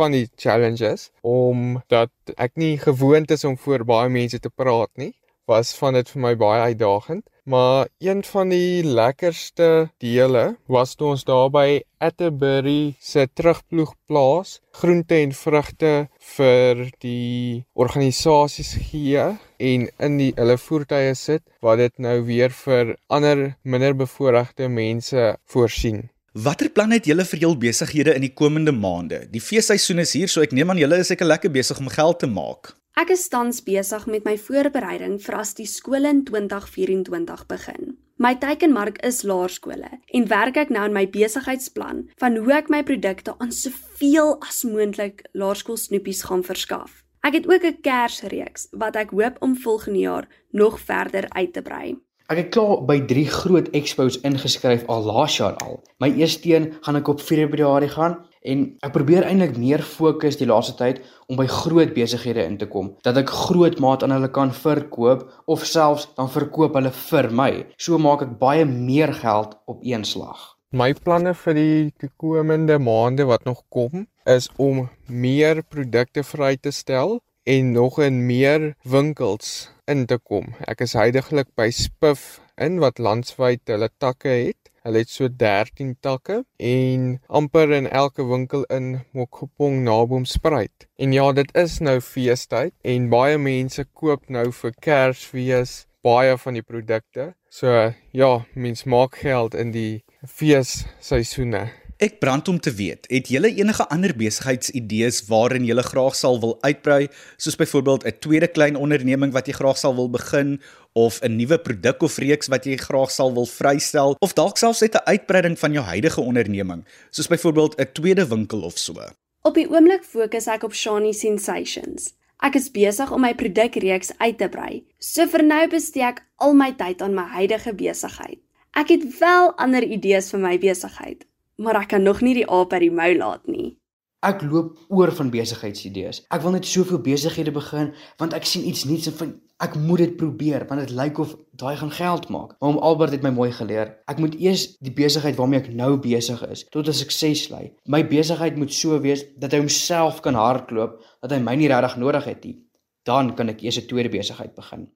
van 0.00 0.16
die 0.16 0.30
challenges 0.40 1.10
omdat 1.20 2.14
ek 2.40 2.56
nie 2.56 2.78
gewoond 2.80 3.28
is 3.36 3.44
om 3.44 3.60
voor 3.60 3.84
baie 3.84 4.08
mense 4.08 4.40
te 4.40 4.48
praat 4.48 4.92
nie 4.96 5.12
was 5.50 5.74
van 5.76 5.96
dit 5.98 6.10
vir 6.12 6.22
my 6.22 6.30
baie 6.38 6.60
uitdagend, 6.70 7.24
maar 7.50 7.88
een 7.98 8.24
van 8.24 8.48
die 8.48 8.84
lekkerste 8.84 9.90
dele 9.98 10.44
was 10.66 10.94
toe 10.94 11.08
ons 11.14 11.24
daar 11.26 11.48
by 11.50 11.80
Atterbury 11.98 12.94
se 13.02 13.26
terugploegplaas 13.34 14.60
groente 14.82 15.18
en 15.18 15.34
vrugte 15.34 15.90
vir 16.36 16.84
die 17.02 17.64
organisasies 17.74 18.76
gee 18.90 19.26
en 19.72 19.88
in 20.06 20.20
die 20.22 20.30
hulle 20.38 20.56
voertuie 20.62 21.16
sit 21.18 21.42
wat 21.66 21.82
dit 21.82 21.98
nou 22.06 22.16
weer 22.30 22.54
vir 22.62 22.94
ander 23.10 23.44
minder 23.62 23.98
bevoorregte 23.98 24.70
mense 24.70 25.34
voorsien. 25.50 26.06
Watter 26.32 26.70
planne 26.70 27.00
het 27.00 27.08
julle 27.10 27.26
vir 27.26 27.40
jul 27.42 27.56
besighede 27.58 28.14
in 28.14 28.22
die 28.22 28.36
komende 28.38 28.70
maande? 28.70 29.24
Die 29.32 29.42
feesseisoen 29.42 30.04
is 30.04 30.14
hier, 30.14 30.30
so 30.30 30.44
ek 30.46 30.54
neem 30.54 30.70
aan 30.70 30.78
julle 30.78 31.00
is 31.02 31.10
seker 31.10 31.26
lekker 31.26 31.50
besig 31.50 31.82
om 31.82 31.90
geld 31.90 32.22
te 32.22 32.30
maak. 32.30 32.76
Ek 33.00 33.14
is 33.14 33.22
tans 33.32 33.62
besig 33.64 34.02
met 34.12 34.26
my 34.28 34.34
voorbereiding 34.36 35.14
vir 35.24 35.36
as 35.38 35.54
die 35.56 35.64
skool 35.64 36.04
in 36.04 36.18
2024 36.28 37.46
begin. 37.48 37.94
My 38.20 38.34
teikenmark 38.42 38.98
is 39.08 39.22
laerskole 39.24 39.88
en 40.18 40.26
werk 40.28 40.58
ek 40.60 40.72
nou 40.74 40.82
aan 40.84 40.92
my 40.92 41.06
besigheidsplan 41.08 42.02
van 42.20 42.36
hoe 42.36 42.52
ek 42.58 42.68
my 42.68 42.82
produkte 42.84 43.32
aan 43.40 43.54
soveel 43.56 44.34
as 44.44 44.60
moontlik 44.68 45.24
laerskoolsnoepies 45.32 46.26
gaan 46.28 46.44
verskaf. 46.44 47.00
Ek 47.24 47.40
het 47.40 47.48
ook 47.48 47.64
'n 47.64 47.80
Kersreeks 47.80 48.68
wat 48.76 49.00
ek 49.00 49.16
hoop 49.16 49.40
om 49.40 49.56
volgende 49.56 50.04
jaar 50.04 50.28
nog 50.52 50.76
verder 50.80 51.24
uit 51.30 51.52
te 51.52 51.62
brei. 51.62 51.96
Ek 52.30 52.38
het 52.38 52.50
klaar 52.54 52.84
by 52.86 53.00
3 53.10 53.26
groot 53.26 53.68
expos 53.74 54.20
ingeskryf 54.22 54.84
al 54.86 55.02
laas 55.02 55.34
jaar 55.40 55.56
al. 55.64 55.80
My 55.98 56.12
eerste 56.14 56.52
een 56.52 56.68
gaan 56.80 57.00
ek 57.00 57.08
op 57.10 57.20
Februarie 57.20 57.90
gaan 57.90 58.20
En 58.40 58.62
ek 58.80 58.94
probeer 58.94 59.26
eintlik 59.28 59.58
meer 59.60 59.82
fokus 59.84 60.38
die 60.40 60.46
laaste 60.48 60.72
tyd 60.78 61.02
om 61.28 61.36
by 61.36 61.44
groot 61.52 61.90
besighede 61.92 62.40
in 62.48 62.56
te 62.60 62.68
kom 62.72 62.94
dat 63.04 63.18
ek 63.20 63.32
groot 63.48 63.76
maat 63.84 64.04
aan 64.06 64.14
hulle 64.14 64.30
kan 64.32 64.52
verkoop 64.56 65.26
of 65.44 65.66
selfs 65.68 66.06
dan 66.16 66.30
verkoop 66.32 66.78
hulle 66.78 66.92
vir 67.10 67.28
my. 67.42 67.50
So 67.76 68.00
maak 68.00 68.24
ek 68.24 68.38
baie 68.40 68.64
meer 68.64 69.12
geld 69.18 69.58
op 69.68 69.84
een 69.84 70.06
slag. 70.08 70.54
My 70.72 70.94
planne 70.94 71.34
vir 71.36 71.58
die 71.58 72.10
komende 72.16 72.78
maande 72.80 73.26
wat 73.28 73.44
nog 73.44 73.60
kom 73.68 74.06
is 74.24 74.48
om 74.56 74.86
meer 75.04 75.60
produkte 75.66 76.24
vry 76.24 76.54
te 76.56 76.72
stel 76.72 77.18
en 77.44 77.72
nog 77.72 78.00
in 78.00 78.26
meer 78.26 78.74
winkels 78.82 79.70
in 79.86 80.06
te 80.06 80.18
kom. 80.18 80.54
Ek 80.68 80.84
is 80.86 80.96
heidaglik 80.98 81.48
by 81.56 81.70
Spiff 81.74 82.40
in 82.60 82.78
wat 82.82 82.98
landwyd 82.98 83.62
hulle 83.70 83.88
takke 83.98 84.28
het 84.28 84.60
Hulle 84.80 85.02
het 85.02 85.10
so 85.12 85.28
13 85.28 85.96
takke 86.00 86.38
en 86.56 87.18
amper 87.28 87.72
in 87.76 87.88
elke 87.88 88.24
winkel 88.24 88.62
in 88.72 89.02
Mokopong 89.12 89.82
naboom 89.84 90.24
spruit. 90.24 90.86
En 90.96 91.12
ja, 91.12 91.32
dit 91.36 91.52
is 91.54 91.78
nou 91.84 91.98
feestyd 92.00 92.72
en 92.80 93.10
baie 93.12 93.36
mense 93.38 93.84
koop 93.92 94.30
nou 94.32 94.46
vir 94.62 94.72
Kersfees 94.80 95.74
baie 96.04 96.38
van 96.40 96.56
die 96.56 96.64
produkte. 96.64 97.34
So 97.52 97.92
ja, 98.16 98.32
mens 98.54 98.86
maak 98.88 99.20
geld 99.20 99.54
in 99.54 99.74
die 99.76 100.00
feesseisoene. 100.24 101.66
Ek 102.00 102.14
brand 102.16 102.48
om 102.48 102.56
te 102.56 102.70
weet, 102.72 103.04
het 103.12 103.26
julle 103.28 103.50
enige 103.52 103.84
ander 103.92 104.14
besigheidsidees 104.16 105.18
waarin 105.28 105.66
julle 105.68 105.82
graag 105.84 106.14
sal 106.16 106.38
wil 106.40 106.54
uitbrei, 106.64 107.10
soos 107.36 107.58
byvoorbeeld 107.60 108.06
'n 108.08 108.16
tweede 108.24 108.48
klein 108.48 108.76
onderneming 108.76 109.32
wat 109.36 109.46
jy 109.46 109.52
graag 109.52 109.76
sal 109.76 109.94
wil 109.94 110.08
begin 110.08 110.60
of 110.94 111.20
'n 111.20 111.36
nuwe 111.36 111.58
produk 111.58 112.02
of 112.02 112.16
reeks 112.16 112.48
wat 112.48 112.64
jy 112.64 112.76
graag 112.76 113.10
sal 113.10 113.34
wil 113.34 113.44
vrystel 113.46 114.16
of 114.18 114.32
dalk 114.32 114.56
selfs 114.56 114.80
net 114.80 114.94
'n 114.94 115.04
uitbreiding 115.04 115.58
van 115.58 115.72
jou 115.72 115.84
huidige 115.84 116.20
onderneming, 116.20 116.84
soos 117.10 117.28
byvoorbeeld 117.28 117.76
'n 117.76 117.92
tweede 117.92 118.26
winkel 118.26 118.62
of 118.62 118.78
so. 118.78 118.94
Op 119.42 119.54
die 119.54 119.68
oomblik 119.68 120.04
fokus 120.04 120.46
ek 120.46 120.62
op 120.62 120.74
Shani 120.74 121.12
Sensations. 121.12 122.14
Ek 122.40 122.54
is 122.54 122.70
besig 122.70 123.12
om 123.12 123.20
my 123.20 123.34
produkreeks 123.34 124.10
uit 124.18 124.38
te 124.38 124.48
brei. 124.48 124.84
So 124.98 125.26
vir 125.26 125.42
nou 125.42 125.68
bestee 125.68 126.02
ek 126.02 126.24
al 126.36 126.54
my 126.54 126.72
tyd 126.72 127.02
aan 127.02 127.14
my 127.14 127.28
huidige 127.36 127.74
besigheid. 127.74 128.38
Ek 128.72 128.88
het 128.88 129.18
wel 129.18 129.52
ander 129.58 129.82
idees 129.82 130.30
vir 130.30 130.40
my 130.40 130.58
besigheid, 130.58 131.26
maar 131.60 131.76
ek 131.82 131.92
kan 131.92 132.02
nog 132.02 132.22
nie 132.24 132.34
die 132.40 132.48
aap 132.48 132.72
uit 132.72 132.86
die 132.86 132.94
mou 132.94 133.12
laat 133.16 133.46
nie. 133.46 133.76
Ek 134.20 134.42
loop 134.44 134.76
oor 134.92 135.12
van 135.16 135.30
besigheidsidees. 135.32 136.24
Ek 136.28 136.42
wil 136.44 136.52
net 136.52 136.66
soveel 136.68 137.00
besighede 137.04 137.52
begin 137.56 137.94
want 138.20 138.34
ek 138.36 138.48
sien 138.48 138.66
iets 138.68 138.84
nuuts 138.88 139.08
en 139.08 139.16
vind 139.16 139.38
ek 139.64 139.76
moet 139.80 140.02
dit 140.02 140.12
probeer 140.20 140.66
want 140.68 140.80
dit 140.84 140.92
lyk 140.96 141.20
of 141.24 141.32
daai 141.56 141.76
gaan 141.80 141.92
geld 141.96 142.28
maak. 142.32 142.52
Maar 142.60 142.74
om 142.74 142.80
Albert 142.84 143.16
het 143.16 143.24
my 143.24 143.32
mooi 143.36 143.48
geleer. 143.56 143.94
Ek 144.12 144.20
moet 144.20 144.36
eers 144.40 144.66
die 144.84 144.92
besigheid 144.92 145.40
waarmee 145.40 145.62
ek 145.62 145.72
nou 145.76 145.94
besig 146.00 146.40
is 146.48 146.66
tot 146.68 146.88
'n 146.88 146.96
sukses 147.00 147.48
lei. 147.48 147.72
My 147.84 148.04
besigheid 148.04 148.56
moet 148.56 148.72
so 148.72 149.00
wees 149.00 149.24
dat 149.36 149.52
hy 149.52 149.64
homself 149.64 150.20
kan 150.20 150.34
hardloop 150.34 151.00
dat 151.20 151.32
hy 151.32 151.40
my 151.40 151.56
nie 151.56 151.68
regtig 151.68 151.96
nodig 151.96 152.24
het 152.24 152.44
nie. 152.44 152.56
Dan 153.04 153.34
kan 153.34 153.48
ek 153.48 153.62
eers 153.62 153.80
'n 153.80 153.88
tweede 153.88 154.08
besigheid 154.08 154.54
begin. 154.54 154.88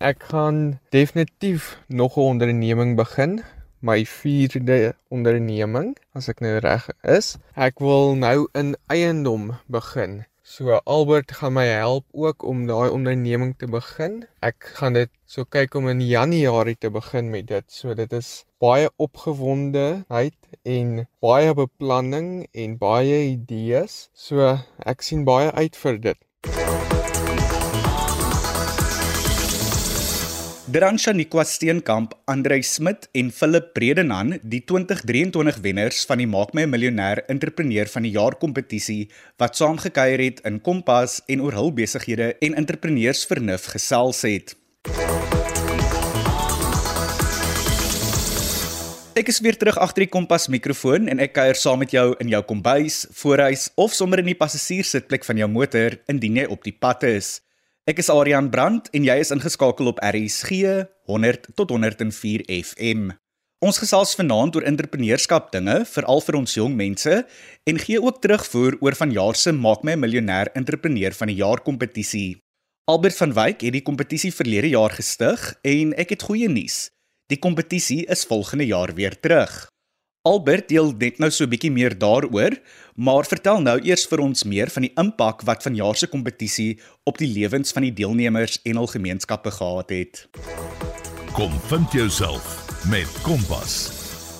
Ek 0.00 0.22
gaan 0.22 0.80
definitief 0.90 1.82
nog 1.88 2.16
'n 2.16 2.20
onderneming 2.20 2.96
begin 2.96 3.42
my 3.80 4.04
vierde 4.04 4.94
onderneming 5.14 5.94
as 6.18 6.28
ek 6.32 6.42
nou 6.44 6.56
reg 6.64 6.88
is. 7.02 7.36
Ek 7.54 7.78
wil 7.84 8.16
nou 8.18 8.48
in 8.58 8.74
eiendom 8.90 9.52
begin. 9.70 10.24
So 10.48 10.80
Albert 10.84 11.32
gaan 11.38 11.52
my 11.52 11.66
help 11.66 12.06
ook 12.12 12.42
om 12.42 12.66
daai 12.66 12.88
onderneming 12.90 13.52
te 13.58 13.66
begin. 13.68 14.22
Ek 14.40 14.70
gaan 14.78 14.96
dit 14.96 15.10
so 15.28 15.44
kyk 15.44 15.76
om 15.76 15.90
in 15.92 16.00
Januarie 16.00 16.78
te 16.80 16.90
begin 16.90 17.28
met 17.30 17.50
dit. 17.50 17.66
So 17.68 17.92
dit 17.94 18.12
is 18.16 18.46
baie 18.58 18.88
opgewondeheid 18.96 20.38
en 20.64 21.04
baie 21.20 21.52
beplanning 21.54 22.46
en 22.52 22.78
baie 22.80 23.20
idees. 23.34 24.08
So 24.16 24.56
ek 24.88 25.04
sien 25.04 25.28
baie 25.28 25.52
uit 25.52 25.76
vir 25.76 26.00
dit. 26.08 26.20
Dransha 30.68 31.14
Nikwa 31.16 31.46
Steenkamp, 31.48 32.12
Andrei 32.26 32.60
Smit 32.60 33.06
en 33.16 33.30
Philip 33.32 33.70
Bredenhan, 33.72 34.34
die 34.44 34.60
2023 34.68 35.62
wenners 35.64 36.02
van 36.04 36.20
die 36.20 36.26
Maak 36.28 36.52
my 36.52 36.66
'n 36.66 36.68
miljonair 36.68 37.22
entrepreneur 37.32 37.88
van 37.88 38.02
die 38.02 38.12
jaar 38.12 38.36
kompetisie 38.36 39.08
wat 39.38 39.56
saamgekuier 39.56 40.20
het 40.20 40.40
in 40.44 40.60
Kompas 40.60 41.22
en 41.26 41.40
oor 41.40 41.56
hul 41.56 41.72
besighede 41.72 42.36
en 42.40 42.54
entrepreneursvernuf 42.54 43.64
gesels 43.72 44.20
het. 44.22 44.56
Ek 49.16 49.28
is 49.28 49.40
weer 49.40 49.56
terug 49.56 49.78
agter 49.78 50.04
die 50.04 50.12
Kompas 50.12 50.48
mikrofoon 50.48 51.08
en 51.08 51.18
ek 51.18 51.32
kuier 51.32 51.56
saam 51.56 51.78
met 51.78 51.90
jou 51.90 52.14
in 52.20 52.28
jou 52.28 52.42
kombuis, 52.42 53.06
voorhuis 53.12 53.70
of 53.74 53.94
sommer 53.94 54.18
in 54.18 54.26
die 54.26 54.36
passasiersitplek 54.36 55.24
van 55.24 55.36
jou 55.38 55.48
motor 55.48 55.96
indien 56.08 56.36
jy 56.36 56.44
op 56.44 56.62
die 56.62 56.76
pad 56.76 57.02
is. 57.04 57.40
Ek 57.88 58.02
is 58.02 58.10
Adrian 58.12 58.50
Brandt 58.52 58.90
en 58.92 59.06
jy 59.06 59.14
is 59.16 59.30
ingeskakel 59.32 59.88
op 59.88 60.00
RSG 60.04 60.58
100 61.08 61.46
tot 61.56 61.70
104 61.72 62.42
FM. 62.52 63.06
Ons 63.64 63.78
gesels 63.80 64.12
vanaand 64.18 64.58
oor 64.58 64.66
entrepreneurskap 64.68 65.46
dinge, 65.54 65.78
veral 65.88 66.20
vir 66.26 66.36
ons 66.36 66.56
jong 66.58 66.74
mense 66.76 67.14
en 67.72 67.80
gee 67.80 68.02
ook 68.02 68.18
terugvoer 68.20 68.76
oor 68.84 68.98
vanjaar 68.98 69.40
se 69.40 69.54
Maak 69.56 69.88
my 69.88 69.96
'n 69.96 70.04
miljonair 70.04 70.52
entrepreneur 70.52 71.16
van 71.16 71.32
die 71.32 71.40
jaar 71.40 71.64
kompetisie. 71.64 72.36
Albert 72.84 73.16
van 73.16 73.32
Wyk 73.32 73.64
het 73.64 73.72
die 73.72 73.88
kompetisie 73.88 74.34
verlede 74.36 74.68
jaar 74.68 74.92
gestig 74.92 75.56
en 75.64 75.96
ek 75.96 76.10
het 76.10 76.28
goeie 76.28 76.48
nuus. 76.48 76.90
Die 77.32 77.40
kompetisie 77.40 78.04
is 78.04 78.28
volgende 78.28 78.66
jaar 78.66 78.92
weer 78.94 79.16
terug. 79.16 79.72
Albert 80.28 80.66
deel 80.68 80.90
net 81.00 81.16
nou 81.22 81.30
so 81.32 81.46
'n 81.46 81.48
bietjie 81.48 81.70
meer 81.72 81.94
daaroor, 81.96 82.52
maar 82.96 83.24
vertel 83.24 83.62
nou 83.64 83.78
eers 83.80 84.04
vir 84.10 84.20
ons 84.20 84.44
meer 84.44 84.68
van 84.68 84.84
die 84.84 84.92
impak 85.00 85.42
wat 85.48 85.62
vanjaar 85.62 85.96
se 85.96 86.06
kompetisie 86.06 86.78
op 87.04 87.16
die 87.18 87.28
lewens 87.32 87.72
van 87.72 87.82
die 87.82 87.92
deelnemers 87.92 88.58
en 88.64 88.76
hul 88.76 88.86
gemeenskappe 88.86 89.50
gehad 89.50 89.90
het. 89.90 90.28
Kom 91.32 91.52
vind 91.70 91.92
jouself 91.92 92.44
met 92.90 93.08
Kompas. 93.22 93.88